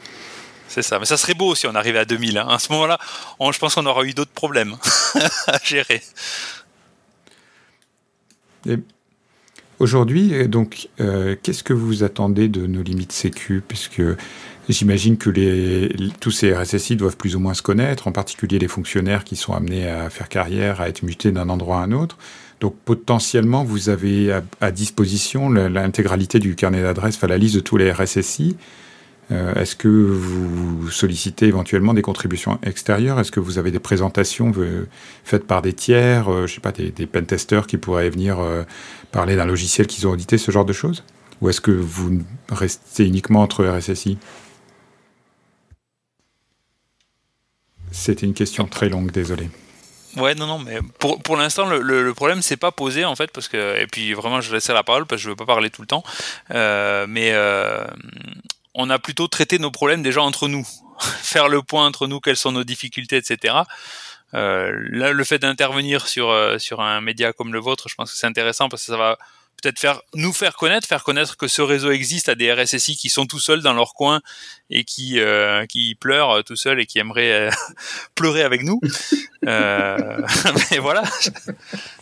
C'est 0.69 0.83
ça. 0.83 0.99
Mais 0.99 1.07
ça 1.07 1.17
serait 1.17 1.35
beau 1.35 1.55
si 1.55 1.67
on 1.67 1.75
arrivait 1.75 2.01
à 2.01 2.05
2000. 2.05 2.37
Hein. 2.37 2.47
À 2.49 2.59
ce 2.59 2.73
moment-là, 2.73 2.99
je 3.41 3.59
pense 3.59 3.75
qu'on 3.75 3.87
aura 3.87 4.05
eu 4.05 4.13
d'autres 4.13 4.33
problèmes 4.33 4.77
à 5.47 5.59
gérer. 5.65 6.03
Et 8.67 8.79
Aujourd'hui, 9.85 10.33
euh, 10.33 10.49
donc, 10.49 10.89
euh, 10.99 11.37
qu'est-ce 11.43 11.63
que 11.63 11.75
vous 11.75 12.05
attendez 12.05 12.49
de 12.49 12.67
nos 12.67 12.83
limites 12.83 13.13
sécu? 13.13 13.63
Puisque 13.69 14.01
j'imagine 14.67 15.19
que 15.19 15.29
tous 16.21 16.31
ces 16.31 16.55
RSSI 16.55 16.97
doivent 16.97 17.19
plus 17.19 17.37
ou 17.37 17.39
moins 17.39 17.53
se 17.53 17.61
connaître, 17.61 18.09
en 18.09 18.13
particulier 18.13 18.59
les 18.59 18.67
fonctionnaires 18.67 19.25
qui 19.25 19.37
sont 19.37 19.53
amenés 19.53 19.87
à 19.87 20.09
faire 20.09 20.31
carrière, 20.31 20.81
à 20.81 20.89
être 20.89 21.03
mutés 21.03 21.33
d'un 21.33 21.51
endroit 21.51 21.81
à 21.81 21.83
un 21.83 21.93
autre. 21.93 22.17
Donc 22.61 22.77
potentiellement, 22.87 23.63
vous 23.63 23.91
avez 23.91 24.41
à, 24.63 24.71
disposition 24.71 25.51
l'intégralité 25.51 26.39
du 26.39 26.57
carnet 26.57 26.81
d'adresses, 26.81 27.21
la 27.21 27.37
liste 27.37 27.57
de 27.57 27.61
tous 27.61 27.77
les 27.77 27.93
RSSI. 27.93 28.57
Euh, 29.31 29.55
est-ce 29.55 29.75
que 29.75 29.89
vous 29.89 30.91
sollicitez 30.91 31.47
éventuellement 31.47 31.95
des 31.95 32.03
contributions 32.03 32.59
extérieures? 32.63 33.19
Est-ce 33.19 33.33
que 33.33 33.41
vous 33.41 33.59
avez 33.59 33.71
des 33.71 33.79
présentations 33.79 34.53
faites 35.25 35.47
par 35.47 35.63
des 35.63 35.73
tiers, 35.73 36.47
je 36.47 36.55
sais 36.55 36.61
pas, 36.61 36.73
des, 36.73 36.91
des 36.91 37.07
pentesters 37.07 37.67
qui 37.67 37.79
pourraient 37.79 38.11
venir 38.11 38.39
parler 39.13 39.37
d'un 39.37 39.47
logiciel 39.47 39.87
qu'ils 39.87 40.07
ont 40.07 40.11
audité, 40.11 40.37
ce 40.37 40.51
genre 40.51 40.67
de 40.67 40.75
choses? 40.75 41.05
Ou 41.41 41.49
est-ce 41.49 41.61
que 41.61 41.71
vous 41.71 42.23
restez 42.51 43.07
uniquement 43.07 43.43
entre 43.43 43.65
RSSI 43.65 44.19
C'était 47.95 48.27
une 48.27 48.35
question 48.35 48.67
très 48.67 48.89
longue, 48.89 49.11
désolé. 49.13 49.49
Ouais, 50.17 50.35
non, 50.35 50.47
non, 50.47 50.59
mais 50.59 50.79
pour, 50.99 51.21
pour 51.23 51.37
l'instant, 51.37 51.67
le, 51.67 51.81
le, 51.81 52.03
le, 52.03 52.15
problème 52.15 52.41
s'est 52.43 52.57
pas 52.57 52.71
posé 52.71 53.05
en 53.05 53.17
fait, 53.17 53.31
parce 53.33 53.49
que 53.49 53.81
et 53.81 53.87
puis 53.87 54.15
vraiment, 54.15 54.41
je 54.41 54.53
laisse 54.53 54.69
la 54.69 54.83
parole 54.83 55.07
parce 55.07 55.21
que 55.21 55.25
je 55.25 55.31
veux 55.31 55.37
pas 55.37 55.47
parler 55.47 55.71
tout 55.71 55.83
le 55.83 55.89
temps, 55.89 56.05
euh, 56.53 57.07
mais 57.09 57.31
euh, 57.33 57.85
on 58.75 58.91
a 58.91 58.99
plutôt 58.99 59.29
traité 59.29 59.59
nos 59.59 59.71
problèmes 59.71 60.03
déjà 60.03 60.23
entre 60.23 60.49
nous, 60.49 60.67
faire 61.01 61.49
le 61.49 61.63
point 61.63 61.87
entre 61.87 62.07
nous, 62.07 62.21
quelles 62.21 62.37
sont 62.37 62.53
nos 62.53 62.65
difficultés, 62.65 63.17
etc. 63.17 63.55
Euh, 64.35 64.73
là, 64.91 65.13
le 65.13 65.25
fait 65.25 65.39
d'intervenir 65.39 66.09
sur 66.09 66.31
euh, 66.31 66.59
sur 66.59 66.81
un 66.81 67.01
média 67.01 67.33
comme 67.33 67.53
le 67.53 67.61
vôtre, 67.61 67.89
je 67.89 67.95
pense 67.95 68.11
que 68.13 68.19
c'est 68.19 68.27
intéressant 68.27 68.69
parce 68.69 68.83
que 68.85 68.93
ça 68.93 68.99
va 68.99 69.17
peut-être 69.63 69.79
faire 69.79 70.01
nous 70.15 70.33
faire 70.33 70.57
connaître, 70.57 70.89
faire 70.89 71.05
connaître 71.05 71.37
que 71.37 71.47
ce 71.47 71.63
réseau 71.63 71.93
existe 71.93 72.29
à 72.29 72.35
des 72.35 72.53
RSSI 72.53 72.97
qui 72.97 73.09
sont 73.09 73.27
tout 73.27 73.39
seuls 73.39 73.63
dans 73.63 73.73
leur 73.73 73.95
coin 73.95 74.21
et 74.71 74.85
qui 74.85 75.21
euh, 75.21 75.67
qui 75.67 75.95
pleurent 75.95 76.43
tout 76.43 76.57
seuls 76.57 76.81
et 76.81 76.87
qui 76.87 76.99
aimeraient 76.99 77.49
pleurer 78.17 78.43
avec 78.43 78.65
nous. 78.65 78.81
mais 79.43 80.79
voilà, 80.81 81.05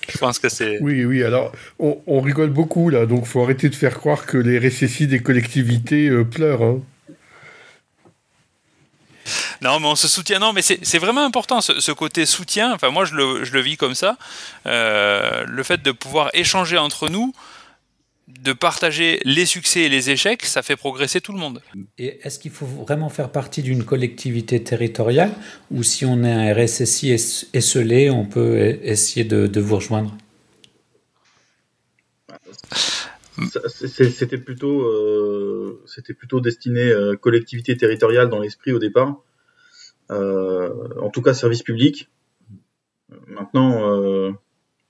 je 0.09 0.19
pense 0.19 0.39
que 0.39 0.49
c'est. 0.49 0.79
Oui, 0.81 1.05
oui. 1.05 1.23
Alors, 1.23 1.53
on, 1.79 2.01
on, 2.07 2.21
rigole 2.21 2.51
beaucoup 2.51 2.91
là, 2.91 3.07
donc 3.07 3.27
faut 3.27 3.43
arrêter 3.43 3.69
de 3.69 3.75
faire 3.75 3.99
croire 3.99 4.27
que 4.27 4.39
les 4.39 4.59
RSSI 4.59 5.07
des 5.07 5.21
collectivités 5.21 6.11
pleurent. 6.25 6.63
Hein. 6.63 6.81
Non, 9.63 9.79
mais 9.79 9.87
on 9.87 9.95
se 9.95 10.09
soutient. 10.09 10.41
Non, 10.41 10.53
mais 10.53 10.63
c'est 10.63 10.99
vraiment 10.99 11.25
important 11.25 11.61
ce, 11.61 11.93
côté 11.93 12.27
soutien. 12.27 12.73
Enfin, 12.75 12.91
moi, 12.91 13.05
je 13.05 13.15
le, 13.15 13.45
je 13.45 13.53
le 13.53 13.61
vis 13.61 13.77
comme 13.77 13.95
ça. 13.95 14.17
Euh, 14.67 15.45
le 15.47 15.63
fait 15.63 15.83
de 15.83 15.93
pouvoir 15.93 16.31
échanger 16.35 16.79
entre 16.79 17.09
nous, 17.09 17.33
de 18.29 18.53
partager 18.53 19.21
les 19.25 19.47
succès 19.47 19.81
et 19.81 19.89
les 19.89 20.11
échecs, 20.11 20.45
ça 20.45 20.63
fait 20.63 20.77
progresser 20.77 21.21
tout 21.21 21.33
le 21.33 21.39
monde. 21.39 21.61
Et 21.99 22.21
est-ce 22.23 22.39
qu'il 22.39 22.51
faut 22.51 22.67
vraiment 22.67 23.09
faire 23.09 23.31
partie 23.31 23.63
d'une 23.63 23.85
collectivité 23.85 24.63
territoriale 24.63 25.33
ou 25.71 25.83
si 25.83 26.05
on 26.05 26.23
est 26.25 26.33
un 26.33 26.55
RSSI 26.55 27.11
esselé, 27.53 28.11
on 28.11 28.25
peut 28.25 28.79
essayer 28.83 29.25
de, 29.25 29.47
de 29.47 29.61
vous 29.61 29.77
rejoindre? 29.77 30.17
C'était 33.49 34.39
plutôt, 34.39 34.83
euh, 34.83 35.83
c'était 35.87 36.15
plutôt 36.15 36.41
destiné 36.41 36.83
euh, 36.83 37.17
collectivité 37.17 37.77
territoriale 37.77 38.29
dans 38.29 38.39
l'esprit 38.39 38.73
au 38.73 38.79
départ. 38.79 39.23
Euh, 40.11 40.71
en 41.01 41.11
tout 41.11 41.23
cas, 41.23 41.35
service 41.35 41.63
public. 41.63 42.11
Maintenant, 43.27 43.91
euh, 43.91 44.33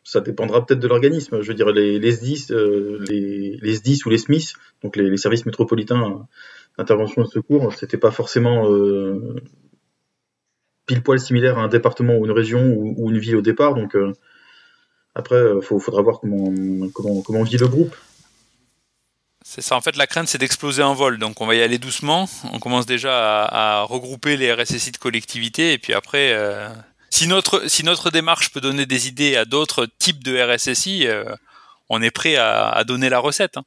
ça 0.05 0.21
dépendra 0.21 0.65
peut-être 0.65 0.81
de 0.81 0.89
l'organisme. 0.89 1.41
Je 1.43 1.49
veux 1.49 1.55
dire, 1.55 1.71
les, 1.71 1.99
les 1.99 2.13
SDIS, 2.13 2.47
euh, 2.51 2.99
les, 3.09 3.57
les 3.61 3.75
SDIS 3.75 4.01
ou 4.05 4.11
les 4.11 4.19
SMIS, 4.19 4.55
donc 4.83 4.97
les, 4.97 5.17
services 5.17 5.47
métropolitains 5.47 6.27
d'intervention 6.79 7.23
et 7.23 7.27
de 7.27 7.31
secours, 7.31 7.73
c'était 7.75 7.99
pas 7.99 8.11
forcément 8.11 8.71
euh, 8.71 9.37
pile 10.87 11.03
poil 11.03 11.21
similaire 11.21 11.59
à 11.59 11.63
un 11.63 11.69
département 11.69 12.17
ou 12.17 12.25
une 12.25 12.33
région 12.33 12.75
ou, 12.75 13.11
une 13.11 13.19
ville 13.19 13.37
au 13.37 13.43
départ. 13.43 13.75
Donc 13.75 13.95
euh, 13.95 14.13
après, 15.15 15.41
il 15.55 15.63
faudra 15.63 16.03
voir 16.03 16.21
comment, 16.21 16.53
comment, 16.95 17.23
comment 17.23 17.43
vit 17.43 17.59
le 17.59 17.69
groupe. 17.69 17.95
C'est 19.45 19.61
ça, 19.61 19.77
en 19.77 19.81
fait, 19.81 19.97
la 19.97 20.07
crainte, 20.07 20.29
c'est 20.29 20.39
d'exploser 20.39 20.83
en 20.83 20.95
vol. 20.95 21.19
Donc, 21.19 21.41
on 21.41 21.47
va 21.47 21.57
y 21.57 21.63
aller 21.63 21.79
doucement. 21.79 22.29
On 22.53 22.61
commence 22.61 22.87
déjà 22.87 23.43
à, 23.45 23.81
à 23.81 23.83
regrouper 23.83 24.37
les 24.37 24.53
RSSI 24.53 24.93
de 24.93 24.97
collectivité. 24.97 25.73
Et 25.73 25.79
puis 25.79 25.93
après, 25.93 26.33
si, 27.13 27.27
notre, 27.27 27.69
si 27.69 27.85
notre 27.85 28.11
démarche 28.11 28.51
peut 28.53 28.63
donner 28.63 28.87
des 28.87 29.07
idées 29.07 29.37
à 29.37 29.45
d'autres 29.45 29.87
types 29.99 30.25
de 30.25 30.41
RSSI, 30.41 31.07
euh, 31.07 31.25
on 31.91 32.01
est 32.01 32.11
prêt 32.11 32.37
à, 32.37 32.71
à, 32.71 32.85
donner 32.85 33.11
la 33.11 33.19
recette. 33.19 33.59
Hein. 33.59 33.65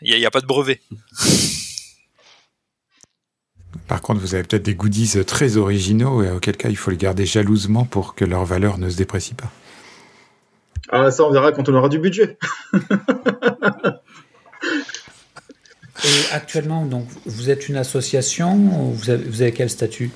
Il 0.00 0.16
n'y 0.16 0.24
a, 0.24 0.28
a, 0.28 0.30
pas 0.30 0.40
de 0.40 0.46
brevet. 0.46 0.80
Par 3.88 4.00
contre, 4.02 4.20
vous 4.20 4.34
avez 4.34 4.44
peut-être 4.44 4.62
des 4.62 4.76
goodies 4.76 5.24
très 5.26 5.56
originaux, 5.56 6.22
et 6.22 6.30
auquel 6.30 6.56
cas 6.56 6.68
il 6.68 6.76
faut 6.76 6.92
les 6.92 6.96
garder 6.96 7.26
jalousement 7.26 7.84
pour 7.84 8.14
que 8.14 8.24
leur 8.24 8.44
valeur 8.44 8.78
ne 8.78 8.88
se 8.88 8.96
déprécie 8.96 9.34
pas. 9.34 9.50
Ah, 10.90 11.10
ça, 11.10 11.24
on 11.24 11.32
verra 11.32 11.50
quand 11.50 11.68
on 11.68 11.74
aura 11.74 11.88
du 11.88 11.98
budget. 11.98 12.38
Et 16.04 16.32
actuellement, 16.32 16.86
donc, 16.86 17.08
vous 17.26 17.50
êtes 17.50 17.68
une 17.68 17.76
association 17.76 18.54
ou 18.54 18.92
vous 18.92 19.10
avez, 19.10 19.24
vous 19.24 19.42
avez 19.42 19.52
quel 19.52 19.68
statut? 19.68 20.12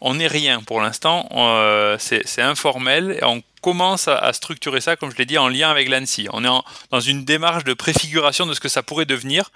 On 0.00 0.14
n'est 0.14 0.26
rien 0.26 0.62
pour 0.62 0.80
l'instant. 0.80 1.28
Euh, 1.32 1.96
c'est 1.98 2.42
informel 2.42 3.18
et 3.20 3.24
on 3.24 3.42
commence 3.60 4.08
à, 4.08 4.32
structurer 4.32 4.80
ça, 4.80 4.96
comme 4.96 5.10
je 5.10 5.16
l'ai 5.16 5.24
dit, 5.24 5.38
en 5.38 5.48
lien 5.48 5.70
avec 5.70 5.88
l'ANSI. 5.88 6.28
On 6.32 6.44
est 6.44 6.62
dans 6.90 7.00
une 7.00 7.24
démarche 7.24 7.64
de 7.64 7.74
préfiguration 7.74 8.46
de 8.46 8.54
ce 8.54 8.60
que 8.60 8.68
ça 8.68 8.82
pourrait 8.82 9.06
devenir. 9.06 9.50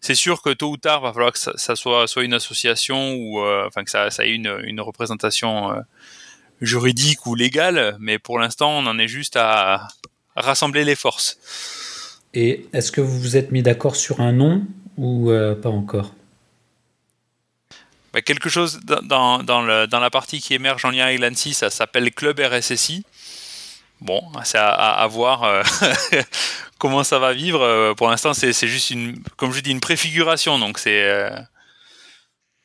C'est 0.00 0.14
sûr 0.14 0.42
que 0.42 0.50
tôt 0.50 0.70
ou 0.70 0.76
tard, 0.76 1.00
va 1.00 1.12
falloir 1.12 1.32
que 1.32 1.38
ça, 1.38 1.76
soit, 1.76 2.06
soit 2.06 2.24
une 2.24 2.34
association 2.34 3.14
ou 3.14 3.40
euh, 3.40 3.66
enfin 3.66 3.82
que 3.84 3.90
ça, 3.90 4.08
ait 4.08 4.30
une, 4.30 4.80
représentation 4.80 5.72
euh, 5.72 5.80
juridique 6.60 7.26
ou 7.26 7.34
légale, 7.34 7.96
mais 7.98 8.18
pour 8.18 8.38
l'instant, 8.38 8.78
on 8.78 8.86
en 8.86 8.98
est 8.98 9.08
juste 9.08 9.36
à 9.36 9.88
rassembler 10.36 10.84
les 10.84 10.96
forces. 10.96 11.38
Et 12.34 12.66
est-ce 12.74 12.92
que 12.92 13.00
vous 13.00 13.18
vous 13.18 13.36
êtes 13.38 13.50
mis 13.50 13.62
d'accord 13.62 13.96
sur 13.96 14.20
un 14.20 14.32
nom 14.32 14.66
ou 14.98 15.30
pas 15.62 15.70
encore? 15.70 16.12
Bah, 18.16 18.22
Quelque 18.22 18.48
chose 18.48 18.80
dans, 18.82 19.42
dans, 19.42 19.60
le, 19.60 19.86
dans, 19.86 20.00
la 20.00 20.08
partie 20.08 20.40
qui 20.40 20.54
émerge 20.54 20.86
en 20.86 20.90
lien 20.90 21.04
avec 21.04 21.20
l'ANSI, 21.20 21.52
ça 21.52 21.68
s'appelle 21.68 22.10
Club 22.12 22.40
RSSI. 22.40 23.04
Bon, 24.00 24.22
c'est 24.42 24.56
à, 24.56 24.70
à, 24.70 25.02
à, 25.02 25.06
voir 25.06 25.42
euh, 25.42 25.62
comment 26.78 27.04
ça 27.04 27.18
va 27.18 27.34
vivre. 27.34 27.92
Pour 27.92 28.08
l'instant, 28.08 28.32
c'est 28.32 28.54
juste 28.66 28.88
une, 28.88 29.22
comme 29.36 29.52
je 29.52 29.60
dis, 29.60 29.70
une 29.70 29.80
préfiguration. 29.80 30.58
Donc 30.58 30.78
c'est 30.78 31.02
euh, 31.02 31.28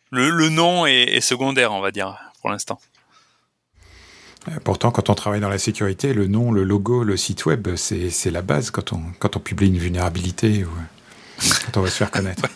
le, 0.10 0.30
le, 0.30 0.48
nom 0.48 0.86
est, 0.86 1.04
est 1.04 1.22
secondaire, 1.22 1.74
on 1.74 1.82
va 1.82 1.92
dire, 1.92 2.18
pour 2.40 2.50
l'instant. 2.50 2.80
Pourtant, 4.64 4.92
quand 4.92 5.10
on 5.10 5.16
travaille 5.16 5.42
dans 5.42 5.50
la 5.50 5.60
sécurité, 5.60 6.14
le 6.14 6.28
nom, 6.28 6.54
le 6.54 6.64
logo, 6.64 7.04
le 7.04 7.18
site 7.18 7.46
web, 7.46 7.76
c'est 7.76 8.32
la 8.32 8.42
base 8.42 8.72
quand 8.72 8.94
on, 8.94 9.02
quand 9.20 9.36
on 9.36 9.40
publie 9.42 9.68
une 9.68 9.78
vulnérabilité 9.78 10.64
ou 10.64 10.72
quand 11.66 11.78
on 11.78 11.82
va 11.82 11.90
se 11.90 11.98
faire 11.98 12.10
connaître. 12.10 12.44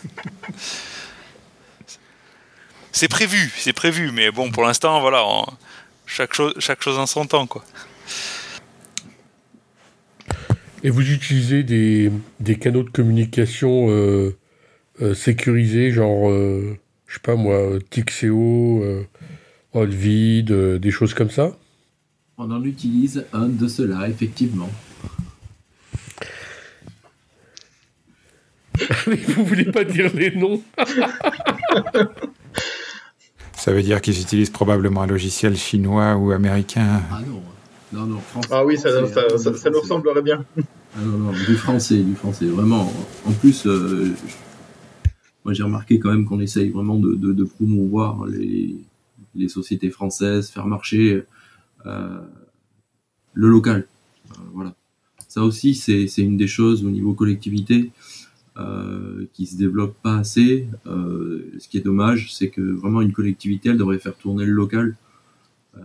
c'est 2.96 3.08
prévu, 3.08 3.52
c'est 3.58 3.74
prévu, 3.74 4.10
mais 4.10 4.30
bon, 4.30 4.50
pour 4.50 4.62
l'instant, 4.62 5.02
voilà, 5.02 5.22
on, 5.26 5.44
chaque, 6.06 6.32
chose, 6.32 6.54
chaque 6.58 6.82
chose 6.82 6.98
en 6.98 7.04
son 7.04 7.26
temps, 7.26 7.46
quoi. 7.46 7.62
Et 10.82 10.88
vous 10.88 11.12
utilisez 11.12 11.62
des, 11.62 12.10
des 12.40 12.56
canaux 12.56 12.84
de 12.84 12.88
communication 12.88 13.90
euh, 13.90 14.34
euh, 15.02 15.12
sécurisés, 15.12 15.90
genre, 15.90 16.30
euh, 16.30 16.78
je 17.06 17.14
sais 17.14 17.20
pas 17.20 17.36
moi, 17.36 17.78
Tixeo, 17.90 18.82
euh, 18.82 19.06
Hotvid, 19.74 20.50
des 20.78 20.90
choses 20.90 21.12
comme 21.12 21.30
ça? 21.30 21.54
On 22.38 22.50
en 22.50 22.64
utilise 22.64 23.26
un 23.34 23.48
de 23.48 23.68
ceux-là, 23.68 24.08
effectivement. 24.08 24.70
Vous 29.06 29.44
voulez 29.44 29.66
pas 29.66 29.84
dire 29.84 30.10
les 30.14 30.30
noms? 30.34 30.62
Ça 33.56 33.72
veut 33.72 33.82
dire 33.82 34.00
qu'ils 34.00 34.20
utilisent 34.20 34.50
probablement 34.50 35.02
un 35.02 35.06
logiciel 35.06 35.56
chinois 35.56 36.14
ou 36.16 36.30
américain. 36.30 37.02
Ah 37.10 37.20
non, 37.26 37.42
non, 37.92 38.06
non. 38.06 38.20
Français, 38.20 38.48
ah 38.52 38.64
oui, 38.64 38.78
ça, 38.78 38.90
ça, 39.08 39.38
ça, 39.38 39.54
ça 39.54 39.70
nous 39.70 39.80
ressemblerait 39.80 40.22
bien. 40.22 40.44
Ah 40.56 41.00
non, 41.02 41.18
non, 41.18 41.32
du 41.32 41.56
français, 41.56 41.98
du 41.98 42.14
français, 42.14 42.46
vraiment. 42.46 42.92
En 43.24 43.32
plus, 43.32 43.66
euh, 43.66 44.14
moi 45.44 45.52
j'ai 45.52 45.62
remarqué 45.62 45.98
quand 45.98 46.10
même 46.10 46.26
qu'on 46.26 46.38
essaye 46.40 46.68
vraiment 46.68 46.96
de, 46.96 47.14
de, 47.14 47.32
de 47.32 47.44
promouvoir 47.44 48.26
les, 48.26 48.76
les 49.34 49.48
sociétés 49.48 49.90
françaises, 49.90 50.50
faire 50.50 50.66
marcher 50.66 51.24
euh, 51.86 52.20
le 53.34 53.48
local. 53.48 53.86
Euh, 54.32 54.34
voilà. 54.54 54.74
Ça 55.28 55.42
aussi, 55.42 55.74
c'est 55.74 56.06
une 56.18 56.36
des 56.36 56.46
choses 56.46 56.84
au 56.84 56.90
niveau 56.90 57.14
collectivité 57.14 57.90
euh, 58.58 59.26
qui 59.34 59.46
se 59.46 59.56
développe 59.56 59.94
pas 60.02 60.16
assez. 60.16 60.66
Euh, 60.86 61.52
ce 61.58 61.68
qui 61.68 61.76
est 61.76 61.82
dommage, 61.82 62.32
c'est 62.32 62.48
que 62.48 62.60
vraiment 62.60 63.02
une 63.02 63.12
collectivité, 63.12 63.68
elle 63.68 63.76
devrait 63.76 63.98
faire 63.98 64.14
tourner 64.14 64.46
le 64.46 64.52
local. 64.52 64.96
Euh, 65.76 65.80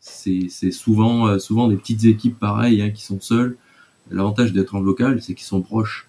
c'est 0.00 0.48
souvent, 0.70 1.38
souvent 1.38 1.68
des 1.68 1.76
petites 1.76 2.04
équipes 2.04 2.38
pareilles 2.38 2.80
hein, 2.82 2.90
qui 2.90 3.02
sont 3.02 3.20
seules. 3.20 3.56
L'avantage 4.10 4.52
d'être 4.52 4.74
en 4.74 4.80
local, 4.80 5.22
c'est 5.22 5.34
qu'ils 5.34 5.46
sont 5.46 5.62
proches. 5.62 6.08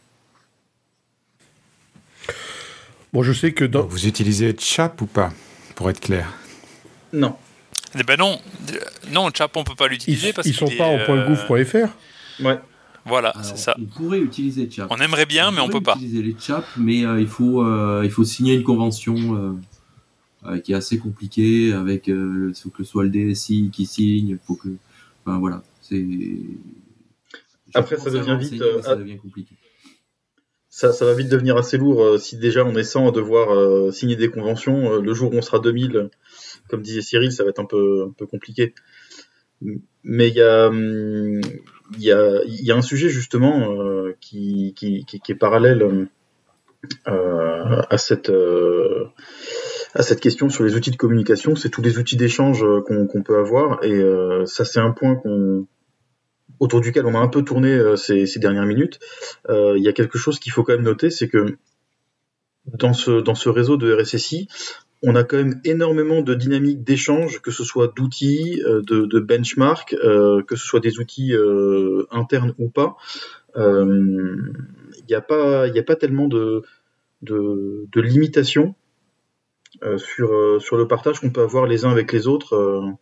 Bon, 3.11 3.21
je 3.21 3.33
sais 3.33 3.51
que 3.51 3.65
dans... 3.65 3.85
Vous 3.85 4.07
utilisez 4.07 4.55
Chap 4.57 5.01
ou 5.01 5.05
pas, 5.05 5.31
pour 5.75 5.89
être 5.89 5.99
clair? 5.99 6.33
Non. 7.11 7.35
Eh 7.99 8.03
ben 8.03 8.17
non, 8.17 8.39
non, 9.11 9.29
Chap, 9.33 9.55
on 9.55 9.63
peut 9.63 9.75
pas 9.75 9.87
l'utiliser 9.87 10.29
ils, 10.29 10.33
parce 10.33 10.47
ils 10.47 10.53
sont 10.53 10.71
pas 10.77 10.87
en 10.87 10.97
.gouv.fr. 10.97 11.89
Ouais. 12.43 12.59
Voilà, 13.05 13.33
c'est 13.41 13.57
ça. 13.57 13.75
On 13.79 13.85
pourrait 13.85 14.19
utiliser 14.19 14.69
Chap. 14.69 14.87
On 14.89 14.97
aimerait 14.97 15.25
bien, 15.25 15.49
on 15.49 15.51
mais 15.51 15.59
on 15.59 15.67
peut 15.67 15.81
pas. 15.81 15.95
utiliser 15.95 16.21
les 16.21 16.35
Chap, 16.39 16.65
mais 16.77 17.05
euh, 17.05 17.19
il 17.19 17.27
faut 17.27 17.61
euh, 17.61 18.01
il 18.03 18.09
faut 18.09 18.23
signer 18.23 18.53
une 18.53 18.63
convention 18.63 19.59
euh, 20.45 20.59
qui 20.59 20.71
est 20.71 20.75
assez 20.75 20.97
compliquée 20.97 21.73
avec 21.73 22.09
euh, 22.09 22.53
que 22.73 22.83
ce 22.83 22.89
soit 22.89 23.03
le 23.03 23.09
DSI 23.09 23.69
qui 23.71 23.85
signe, 23.85 24.37
faut 24.45 24.55
que, 24.55 24.69
enfin 25.25 25.37
voilà, 25.39 25.63
c'est. 25.81 26.05
Après, 27.73 27.97
ça 27.97 28.09
devient 28.09 28.37
vite. 28.39 28.63
ça 28.81 28.95
devient 28.95 29.17
compliqué. 29.17 29.55
Ça, 30.69 30.91
ça, 30.91 31.05
va 31.05 31.13
vite 31.13 31.29
devenir 31.29 31.55
assez 31.55 31.77
lourd 31.77 32.19
si 32.19 32.35
déjà 32.37 32.65
on 32.65 32.75
est 32.75 32.83
100 32.83 33.09
à 33.09 33.11
devoir 33.11 33.93
signer 33.93 34.15
des 34.15 34.29
conventions. 34.29 34.99
le 34.99 35.13
jour 35.13 35.31
où 35.31 35.37
on 35.37 35.41
sera 35.41 35.59
2000 35.59 36.09
comme 36.67 36.81
disait 36.81 37.01
Cyril, 37.01 37.31
ça 37.31 37.43
va 37.43 37.51
être 37.51 37.59
un 37.59 37.65
peu, 37.65 38.07
un 38.09 38.11
peu 38.11 38.25
compliqué. 38.25 38.73
Mais 40.03 40.29
il 40.29 40.35
y 40.35 40.41
a, 40.41 40.71
il 40.71 41.41
y, 41.99 42.11
a, 42.11 42.41
y 42.45 42.71
a 42.71 42.75
un 42.75 42.81
sujet 42.81 43.09
justement 43.09 43.71
euh, 43.71 44.15
qui, 44.19 44.73
est 45.29 45.35
parallèle 45.35 46.07
euh, 47.07 47.81
à, 47.89 47.97
cette, 47.97 48.29
euh, 48.29 49.05
à 49.93 50.03
cette 50.03 50.19
question 50.19 50.49
sur 50.49 50.63
les 50.63 50.75
outils 50.75 50.91
de 50.91 50.95
communication, 50.95 51.55
c'est 51.55 51.69
tous 51.69 51.81
les 51.81 51.97
outils 51.97 52.17
d'échange 52.17 52.65
qu'on 52.85 53.07
qu 53.07 53.21
peut 53.23 53.37
avoir. 53.37 53.83
Et 53.83 54.01
ça, 54.45 54.65
c'est 54.65 54.79
un 54.79 54.91
point 54.91 55.21
autour 56.59 56.81
duquel 56.81 57.05
on 57.05 57.15
a 57.15 57.19
un 57.19 57.27
peu 57.27 57.43
tourné 57.43 57.97
ces, 57.97 58.25
ces, 58.25 58.39
dernières 58.39 58.65
minutes. 58.65 58.99
Il 59.49 59.81
y 59.81 59.87
a 59.87 59.93
quelque 59.93 60.17
chose 60.17 60.39
qu'il 60.39 60.51
faut 60.51 60.63
quand 60.63 60.73
même 60.73 60.83
noter, 60.83 61.09
c'est 61.09 61.27
que 61.27 61.57
dans 62.65 62.93
ce, 62.93 63.19
dans 63.19 63.35
ce 63.35 63.49
réseau 63.49 63.77
de 63.77 63.93
RSSI, 63.93 64.47
on 65.03 65.15
a 65.15 65.23
quand 65.23 65.37
même 65.37 65.59
énormément 65.65 66.21
de 66.21 66.33
dynamique 66.33 66.83
d'échange, 66.83 67.41
que 67.41 67.51
ce 67.51 67.65
soit 67.65 67.93
d'outils, 67.93 68.61
euh, 68.65 68.81
de, 68.81 69.05
de 69.05 69.19
benchmark, 69.19 69.93
euh, 69.93 70.41
que 70.43 70.55
ce 70.55 70.65
soit 70.65 70.79
des 70.79 70.99
outils 70.99 71.33
euh, 71.33 72.07
internes 72.09 72.55
ou 72.57 72.69
pas. 72.69 72.95
Il 73.55 74.63
n'y 75.09 75.15
a 75.15 75.21
pas, 75.21 75.95
tellement 75.97 76.27
de, 76.27 76.63
limitations 77.95 78.75
sur 79.97 80.77
le 80.77 80.87
partage 80.87 81.19
qu'on 81.19 81.31
peut 81.31 81.41
avoir 81.41 81.67
les 81.67 81.83
uns 81.83 81.91
avec 81.91 82.13
les 82.13 82.27
autres. 82.27 82.95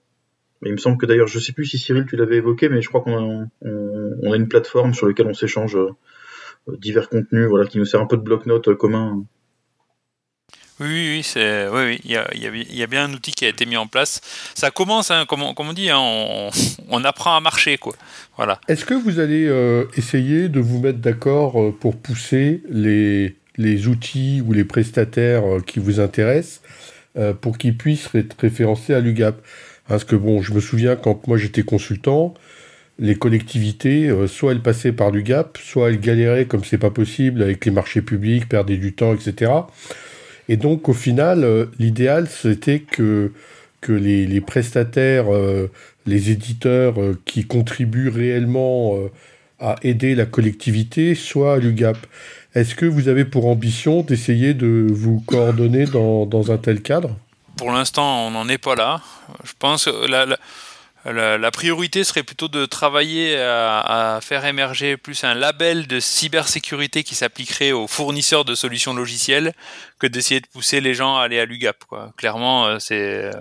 il 0.63 0.71
me 0.71 0.77
semble 0.77 0.97
que 0.97 1.05
d'ailleurs, 1.05 1.27
je 1.27 1.39
sais 1.39 1.53
plus 1.53 1.65
si 1.65 1.77
Cyril 1.77 2.05
tu 2.09 2.17
l'avais 2.17 2.37
évoqué, 2.37 2.67
mais 2.67 2.81
je 2.81 2.89
crois 2.89 3.01
qu'on 3.01 3.15
a, 3.15 3.47
on, 3.61 4.17
on 4.23 4.31
a 4.31 4.35
une 4.35 4.47
plateforme 4.49 4.93
sur 4.93 5.07
laquelle 5.07 5.27
on 5.27 5.33
s'échange 5.33 5.77
divers 6.67 7.09
contenus, 7.09 7.47
voilà, 7.47 7.65
qui 7.65 7.77
nous 7.77 7.85
sert 7.85 8.01
un 8.01 8.07
peu 8.07 8.17
de 8.17 8.23
bloc-notes 8.23 8.73
commun. 8.75 9.23
Oui, 10.81 10.87
oui, 10.87 11.21
c'est, 11.23 11.67
oui, 11.67 11.81
oui, 11.85 12.01
il 12.05 12.75
y 12.75 12.83
a, 12.83 12.87
bien 12.87 13.05
un 13.05 13.13
outil 13.13 13.33
qui 13.33 13.45
a 13.45 13.49
été 13.49 13.67
mis 13.67 13.77
en 13.77 13.85
place. 13.85 14.19
Ça 14.55 14.71
commence, 14.71 15.11
hein, 15.11 15.25
comme, 15.27 15.43
on, 15.43 15.73
dit, 15.73 15.91
hein, 15.91 15.99
on, 16.89 17.03
apprend 17.03 17.35
à 17.35 17.39
marcher, 17.39 17.77
quoi. 17.77 17.93
Voilà. 18.35 18.59
Est-ce 18.67 18.83
que 18.83 18.95
vous 18.95 19.19
allez 19.19 19.45
euh, 19.45 19.85
essayer 19.95 20.49
de 20.49 20.59
vous 20.59 20.79
mettre 20.79 20.97
d'accord 20.97 21.61
euh, 21.61 21.71
pour 21.71 21.95
pousser 21.97 22.63
les, 22.67 23.35
outils 23.87 24.41
ou 24.43 24.53
les 24.53 24.63
prestataires 24.63 25.45
euh, 25.45 25.61
qui 25.61 25.79
vous 25.79 25.99
intéressent 25.99 26.61
pour 27.41 27.57
qu'ils 27.57 27.75
puissent 27.75 28.07
être 28.15 28.37
référencés 28.39 28.93
à 28.93 29.01
l'UGAP 29.01 29.35
Parce 29.89 30.05
que 30.05 30.15
bon, 30.15 30.41
je 30.41 30.53
me 30.53 30.61
souviens 30.61 30.95
quand 30.95 31.27
moi 31.27 31.37
j'étais 31.37 31.61
consultant, 31.61 32.33
les 32.99 33.15
collectivités, 33.15 34.09
soit 34.27 34.53
elles 34.53 34.61
passaient 34.61 34.93
par 34.93 35.11
l'UGAP, 35.11 35.57
soit 35.57 35.89
elles 35.89 35.99
galéraient 35.99 36.45
comme 36.45 36.63
c'est 36.63 36.77
pas 36.77 36.89
possible 36.89 37.43
avec 37.43 37.65
les 37.65 37.71
marchés 37.71 38.01
publics, 38.01 38.47
perdaient 38.47 38.77
du 38.77 38.93
temps, 38.93 39.13
etc. 39.13 39.51
Et 40.51 40.57
donc 40.57 40.89
au 40.89 40.93
final, 40.93 41.45
euh, 41.45 41.67
l'idéal 41.79 42.27
c'était 42.27 42.81
que, 42.81 43.31
que 43.79 43.93
les, 43.93 44.41
prestataires, 44.41 45.33
euh, 45.33 45.71
les 46.05 46.29
éditeurs 46.29 46.99
euh, 46.99 47.17
qui 47.23 47.45
contribuent 47.45 48.09
réellement 48.09 48.97
à 49.61 49.77
aider 49.81 50.13
la 50.13 50.25
collectivité 50.25 51.15
soient 51.15 51.53
à 51.53 51.57
l'UGAP. 51.57 51.95
Est-ce 52.53 52.75
que 52.75 52.85
vous 52.85 53.07
avez 53.07 53.23
pour 53.23 53.47
ambition 53.47 54.01
d'essayer 54.01 54.53
de 54.53 54.87
vous 54.91 55.21
coordonner 55.25 55.85
dans, 55.85 56.25
dans 56.25 56.51
un 56.51 56.57
tel 56.57 56.81
cadre? 56.81 57.15
Pour 57.55 57.71
l'instant, 57.71 58.27
on 58.27 58.31
n'en 58.31 58.49
est 58.49 58.57
pas 58.57 58.75
là. 58.75 58.99
Je 59.45 59.53
pense 59.57 59.85
que 59.85 60.11
la, 60.11 60.37
la- 61.05 61.37
la 61.37 61.51
priorité 61.51 62.03
serait 62.03 62.23
plutôt 62.23 62.47
de 62.47 62.65
travailler 62.65 63.37
à, 63.37 64.15
à 64.17 64.21
faire 64.21 64.45
émerger 64.45 64.97
plus 64.97 65.23
un 65.23 65.33
label 65.33 65.87
de 65.87 65.99
cybersécurité 65.99 67.03
qui 67.03 67.15
s'appliquerait 67.15 67.71
aux 67.71 67.87
fournisseurs 67.87 68.45
de 68.45 68.53
solutions 68.55 68.93
logicielles 68.93 69.53
que 69.99 70.07
d'essayer 70.07 70.39
de 70.41 70.47
pousser 70.47 70.79
les 70.81 70.93
gens 70.93 71.17
à 71.17 71.23
aller 71.23 71.39
à 71.39 71.45
l'UGAP. 71.45 71.83
Quoi. 71.87 72.13
Clairement, 72.17 72.67
euh, 72.67 72.77
c'est. 72.79 72.99
euh, 73.25 73.31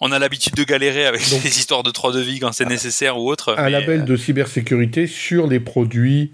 On 0.00 0.12
a 0.12 0.18
l'habitude 0.18 0.54
de 0.54 0.64
galérer 0.64 1.06
avec 1.06 1.28
Donc- 1.30 1.42
les 1.44 1.58
histoires 1.58 1.82
de 1.82 1.90
3 1.90 2.12
de 2.12 2.20
vie 2.20 2.38
quand 2.40 2.52
c'est 2.52 2.64
nécessaire 2.66 3.18
ou 3.18 3.30
autre. 3.30 3.54
Un 3.58 3.64
mais, 3.64 3.70
label 3.70 4.00
euh, 4.00 4.04
de 4.04 4.16
cybersécurité 4.16 5.06
sur 5.06 5.46
les 5.46 5.60
produits 5.60 6.32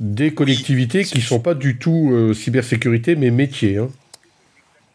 des 0.00 0.34
collectivités 0.34 1.04
qui 1.04 1.20
sont 1.20 1.38
pas 1.38 1.54
du 1.54 1.78
tout 1.78 2.10
euh, 2.12 2.34
cybersécurité 2.34 3.14
mais 3.14 3.30
métier. 3.30 3.78
hein. 3.78 3.88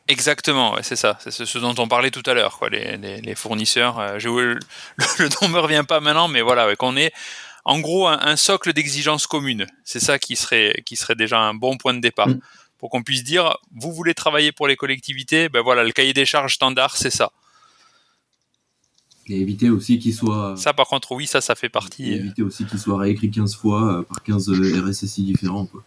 Exactement, 0.10 0.74
ouais, 0.76 0.84
c'est 0.84 0.96
ça. 0.96 1.18
C'est 1.22 1.32
ce, 1.46 1.58
dont 1.58 1.76
on 1.78 1.88
parlait 1.88 2.12
tout 2.12 2.24
à 2.26 2.34
l'heure, 2.34 2.58
quoi. 2.58 2.70
Les, 2.70 2.96
les- 2.98 3.22
les 3.22 3.36
fournisseurs. 3.36 4.00
euh, 4.00 4.18
le, 4.24 4.60
le 5.20 5.30
nom 5.42 5.50
me 5.50 5.60
revient 5.60 5.84
pas 5.88 6.00
maintenant, 6.00 6.28
mais 6.28 6.42
voilà, 6.42 6.66
ouais, 6.68 6.76
qu'on 6.78 6.96
ait 6.96 7.12
en 7.66 7.80
gros 7.80 8.08
un, 8.08 8.18
un 8.22 8.38
socle 8.38 8.72
d'exigences 8.72 9.28
communes. 9.28 9.66
C'est 9.84 10.00
ça 10.00 10.18
qui 10.20 10.38
serait, 10.38 10.82
qui 10.86 10.96
serait 10.96 11.16
déjà 11.16 11.40
un 11.42 11.54
bon 11.54 11.76
point 11.78 11.94
de 11.94 12.00
départ. 12.00 12.30
Mm. 12.30 12.40
Pour 12.78 12.90
qu'on 12.92 13.02
puisse 13.04 13.24
dire, 13.24 13.58
vous 13.76 13.92
voulez 13.92 14.14
travailler 14.14 14.52
pour 14.54 14.68
les 14.68 14.76
collectivités, 14.78 15.50
ben 15.50 15.62
voilà, 15.62 15.84
le 15.84 15.92
cahier 15.92 16.14
des 16.14 16.26
charges 16.26 16.54
standard, 16.56 16.96
c'est 16.96 17.10
ça. 17.10 17.32
Et 19.28 19.42
éviter 19.42 19.70
aussi 19.70 20.00
qu'il 20.00 20.14
soit, 20.14 20.56
Ça, 20.56 20.74
par 20.74 20.88
contre, 20.88 21.12
oui, 21.12 21.28
ça, 21.28 21.42
ça 21.42 21.56
fait 21.56 21.68
partie. 21.70 22.14
euh, 22.14 22.18
éviter 22.18 22.44
aussi 22.44 22.66
qu'il 22.66 22.80
soit 22.80 22.98
réécrit 23.00 23.30
15 23.30 23.56
fois 23.58 23.98
euh, 24.00 24.02
par 24.04 24.24
15 24.24 24.50
euh, 24.52 24.86
RSSI 24.88 25.24
différents. 25.24 25.66
Quoi. 25.66 25.84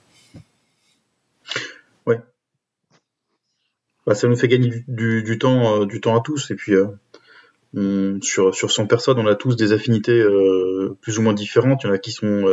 Bah, 4.06 4.14
ça 4.14 4.28
nous 4.28 4.36
fait 4.36 4.48
gagner 4.48 4.84
du, 4.88 5.38
temps, 5.38 5.82
euh, 5.82 5.86
du 5.86 6.00
temps 6.00 6.16
à 6.16 6.22
tous. 6.22 6.50
Et 6.50 6.54
puis, 6.54 6.74
euh, 6.74 8.18
sur, 8.22 8.54
sur 8.54 8.70
100 8.70 8.86
personnes, 8.86 9.18
on 9.18 9.26
a 9.26 9.34
tous 9.34 9.56
des 9.56 9.72
affinités 9.72 10.18
euh, 10.18 10.96
plus 11.02 11.18
ou 11.18 11.22
moins 11.22 11.34
différentes. 11.34 11.84
Il 11.84 11.88
y 11.88 11.90
en 11.90 11.92
a 11.92 11.98
qui 11.98 12.12
sont 12.12 12.44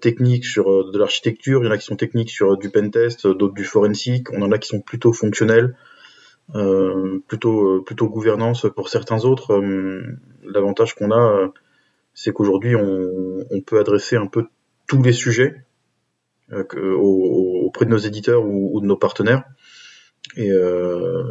techniques 0.00 0.44
sur 0.44 0.90
de 0.90 0.98
l'architecture, 0.98 1.62
il 1.62 1.66
y 1.66 1.68
en 1.68 1.72
a 1.72 1.78
qui 1.78 1.86
sont 1.86 1.96
techniques 1.96 2.30
sur 2.30 2.56
du 2.56 2.70
pentest, 2.70 3.26
d'autres 3.26 3.54
du 3.54 3.64
forensique. 3.64 4.30
On 4.32 4.42
en 4.42 4.52
a 4.52 4.58
qui 4.58 4.68
sont 4.68 4.80
plutôt 4.80 5.12
fonctionnels, 5.12 5.76
plutôt, 7.26 7.82
plutôt 7.82 8.08
gouvernance 8.08 8.66
pour 8.74 8.88
certains 8.88 9.24
autres. 9.24 9.60
L'avantage 10.44 10.94
qu'on 10.94 11.10
a, 11.10 11.50
c'est 12.14 12.32
qu'aujourd'hui, 12.32 12.76
on, 12.76 13.60
peut 13.66 13.80
adresser 13.80 14.16
un 14.16 14.26
peu 14.26 14.46
tous 14.86 15.02
les 15.02 15.12
sujets 15.12 15.64
auprès 16.52 17.86
de 17.86 17.90
nos 17.90 17.98
éditeurs 17.98 18.44
ou 18.44 18.80
de 18.80 18.86
nos 18.86 18.96
partenaires. 18.96 19.44
Et 20.36 20.50
euh, 20.50 21.22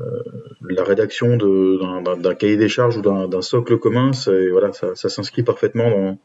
la 0.61 0.83
rédaction 0.83 1.37
d'un 1.37 2.35
cahier 2.35 2.57
des 2.57 2.69
charges 2.69 2.97
ou 2.97 3.01
d'un 3.01 3.41
socle 3.41 3.77
commun, 3.77 4.11
voilà, 4.51 4.73
ça, 4.73 4.95
ça 4.95 5.09
s'inscrit 5.09 5.43
parfaitement 5.43 5.89
dans, 5.89 6.17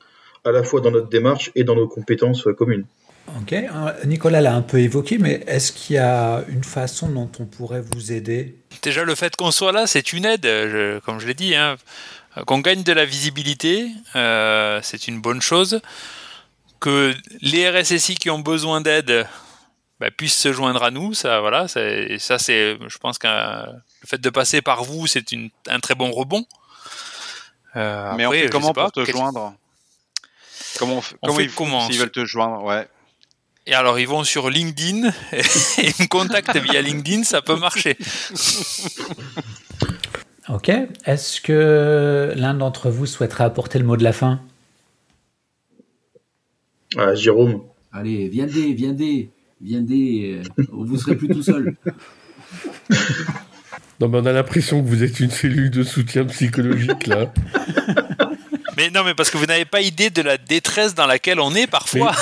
à 0.44 0.52
la 0.52 0.62
fois 0.64 0.80
dans 0.80 0.90
notre 0.90 1.08
démarche 1.08 1.50
et 1.54 1.64
dans 1.64 1.76
nos 1.76 1.86
compétences 1.88 2.46
euh, 2.46 2.52
communes. 2.52 2.84
Ok, 3.40 3.52
euh, 3.54 3.66
Nicolas 4.06 4.40
l'a 4.42 4.54
un 4.54 4.60
peu 4.60 4.78
évoqué, 4.80 5.16
mais 5.18 5.42
est-ce 5.46 5.72
qu'il 5.72 5.96
y 5.96 5.98
a 5.98 6.44
une 6.48 6.64
façon 6.64 7.08
dont 7.08 7.30
on 7.40 7.46
pourrait 7.46 7.80
vous 7.80 8.12
aider? 8.12 8.56
Déjà, 8.82 9.02
le 9.04 9.14
fait 9.14 9.34
qu'on 9.36 9.50
soit 9.50 9.72
là, 9.72 9.86
c'est 9.86 10.12
une 10.12 10.26
aide, 10.26 10.44
je- 10.44 10.98
comme 11.00 11.20
je 11.20 11.26
l'ai 11.26 11.34
dit. 11.34 11.54
hein. 11.54 11.76
Qu'on 12.46 12.58
gagne 12.58 12.82
de 12.82 12.92
la 12.92 13.04
visibilité, 13.06 13.86
euh, 14.16 14.80
c'est 14.82 15.06
une 15.08 15.20
bonne 15.20 15.40
chose. 15.40 15.80
Que 16.80 17.14
les 17.40 17.66
RSSI 17.70 18.16
qui 18.16 18.28
ont 18.28 18.40
besoin 18.40 18.80
d'aide 18.82 19.24
bah, 20.00 20.10
puissent 20.10 20.38
se 20.38 20.52
joindre 20.52 20.82
à 20.82 20.90
nous, 20.90 21.14
ça, 21.14 21.40
voilà, 21.40 21.66
et 21.76 22.18
ça, 22.18 22.38
c'est, 22.38 22.76
je 22.88 22.98
pense 22.98 23.18
que 23.18 23.26
le 23.28 24.06
fait 24.06 24.20
de 24.20 24.30
passer 24.30 24.60
par 24.62 24.84
vous, 24.84 25.06
c'est 25.06 25.24
un 25.68 25.80
très 25.80 25.94
bon 25.94 26.10
rebond. 26.10 26.44
Euh, 27.76 28.12
Mais 28.16 28.24
après, 28.24 28.40
on 28.40 28.42
fait 28.44 28.50
comment 28.50 28.72
pas, 28.72 28.82
pour 28.84 28.92
te 28.92 29.00
quel- 29.04 29.14
joindre? 29.16 29.54
Comment 30.78 30.96
on 30.96 31.00
fait, 31.00 31.16
On 31.22 31.26
comment 31.28 31.38
fait 31.38 31.44
ils 31.44 31.52
comment 31.52 31.86
s'ils 31.86 31.98
veulent 31.98 32.10
te 32.10 32.24
joindre 32.24 32.62
Ouais. 32.64 32.88
Et 33.66 33.74
alors, 33.74 33.98
ils 33.98 34.06
vont 34.06 34.24
sur 34.24 34.50
LinkedIn 34.50 35.08
et 35.32 35.40
ils 35.78 36.02
me 36.02 36.06
contactent 36.08 36.56
via 36.56 36.82
LinkedIn, 36.82 37.24
ça 37.24 37.40
peut 37.42 37.56
marcher. 37.56 37.96
Ok, 40.50 40.70
est-ce 41.06 41.40
que 41.40 42.34
l'un 42.36 42.52
d'entre 42.52 42.90
vous 42.90 43.06
souhaiterait 43.06 43.44
apporter 43.44 43.78
le 43.78 43.86
mot 43.86 43.96
de 43.96 44.04
la 44.04 44.12
fin? 44.12 44.42
Ah, 46.98 47.14
Jérôme, 47.14 47.62
Allez, 47.92 48.28
viendez, 48.28 48.74
viendez, 48.74 49.30
viendez, 49.64 50.42
euh, 50.58 50.64
vous 50.70 50.98
serez 50.98 51.16
plus 51.16 51.28
tout 51.28 51.42
seul. 51.42 51.74
Non 54.00 54.08
mais 54.08 54.18
on 54.18 54.26
a 54.26 54.32
l'impression 54.32 54.82
que 54.82 54.88
vous 54.88 55.04
êtes 55.04 55.20
une 55.20 55.30
cellule 55.30 55.70
de 55.70 55.84
soutien 55.84 56.24
psychologique 56.24 57.06
là. 57.06 57.32
Mais 58.76 58.90
non, 58.90 59.04
mais 59.04 59.14
parce 59.14 59.30
que 59.30 59.38
vous 59.38 59.46
n'avez 59.46 59.64
pas 59.64 59.82
idée 59.82 60.10
de 60.10 60.20
la 60.20 60.36
détresse 60.36 60.96
dans 60.96 61.06
laquelle 61.06 61.38
on 61.38 61.54
est 61.54 61.68
parfois. 61.68 62.12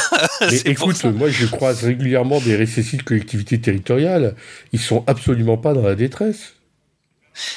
Mais 0.43 0.59
écoute, 0.67 1.03
moi 1.05 1.31
je 1.31 1.47
croise 1.47 1.83
régulièrement 1.83 2.41
des 2.41 2.63
RSSI 2.63 2.99
de 2.99 3.03
collectivités 3.03 3.59
territoriales. 3.59 4.35
Ils 4.73 4.81
sont 4.81 5.03
absolument 5.07 5.57
pas 5.57 5.73
dans 5.73 5.83
la 5.83 5.95
détresse. 5.95 6.53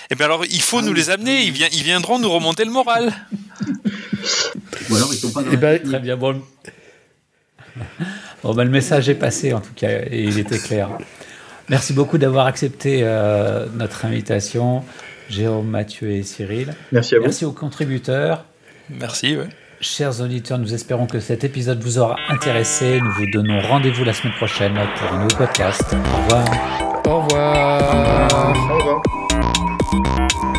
Eh 0.10 0.16
bien 0.16 0.28
alors, 0.28 0.46
il 0.46 0.62
faut 0.62 0.80
Ah 0.80 0.84
nous 0.84 0.94
les 0.94 1.10
amener. 1.10 1.44
Ils, 1.44 1.52
viendront 1.84 2.20
nous 2.20 2.30
remonter 2.30 2.64
le 2.64 2.72
moral. 2.72 3.14
Ou 4.90 4.96
alors 4.96 5.14
ils 5.14 5.18
sont 5.18 5.32
pas 5.32 5.44
dans 5.44 5.52
Eh 5.52 5.56
la 5.56 5.58
ben. 5.58 5.84
Très 5.84 6.00
bien, 6.00 6.16
bon. 6.16 6.42
Bon, 8.46 8.54
ben, 8.54 8.64
le 8.64 8.70
message 8.70 9.10
est 9.10 9.16
passé 9.16 9.54
en 9.54 9.60
tout 9.60 9.74
cas, 9.76 9.90
et 9.90 10.22
il 10.22 10.38
était 10.38 10.60
clair. 10.60 10.90
Merci 11.68 11.94
beaucoup 11.94 12.20
d'avoir 12.20 12.46
accepté 12.46 13.00
euh, 13.02 13.66
notre 13.74 14.06
invitation, 14.06 14.84
Jérôme, 15.32 15.68
Mathieu 15.68 16.12
et 16.12 16.22
Cyril. 16.22 16.76
merci 16.92 17.16
à 17.16 17.18
vous. 17.18 17.24
Merci 17.24 17.44
aux 17.44 17.54
contributeurs. 17.54 18.46
Merci. 18.92 19.36
Ouais. 19.36 19.48
Chers 19.82 20.22
auditeurs, 20.22 20.60
nous 20.60 20.76
espérons 20.76 21.08
que 21.08 21.20
cet 21.20 21.44
épisode 21.44 21.82
vous 21.82 21.98
aura 21.98 22.18
intéressé. 22.30 23.02
Nous 23.02 23.12
vous 23.14 23.26
donnons 23.32 23.62
rendez-vous 23.62 24.04
la 24.04 24.14
semaine 24.14 24.36
prochaine 24.36 24.76
pour 24.96 25.12
un 25.12 25.24
nouveau 25.24 25.36
podcast. 25.38 25.84
Au 25.92 26.18
revoir. 26.22 26.46
Au 27.08 27.22
revoir. 27.22 28.44
Au 28.70 28.78
revoir. 28.78 30.55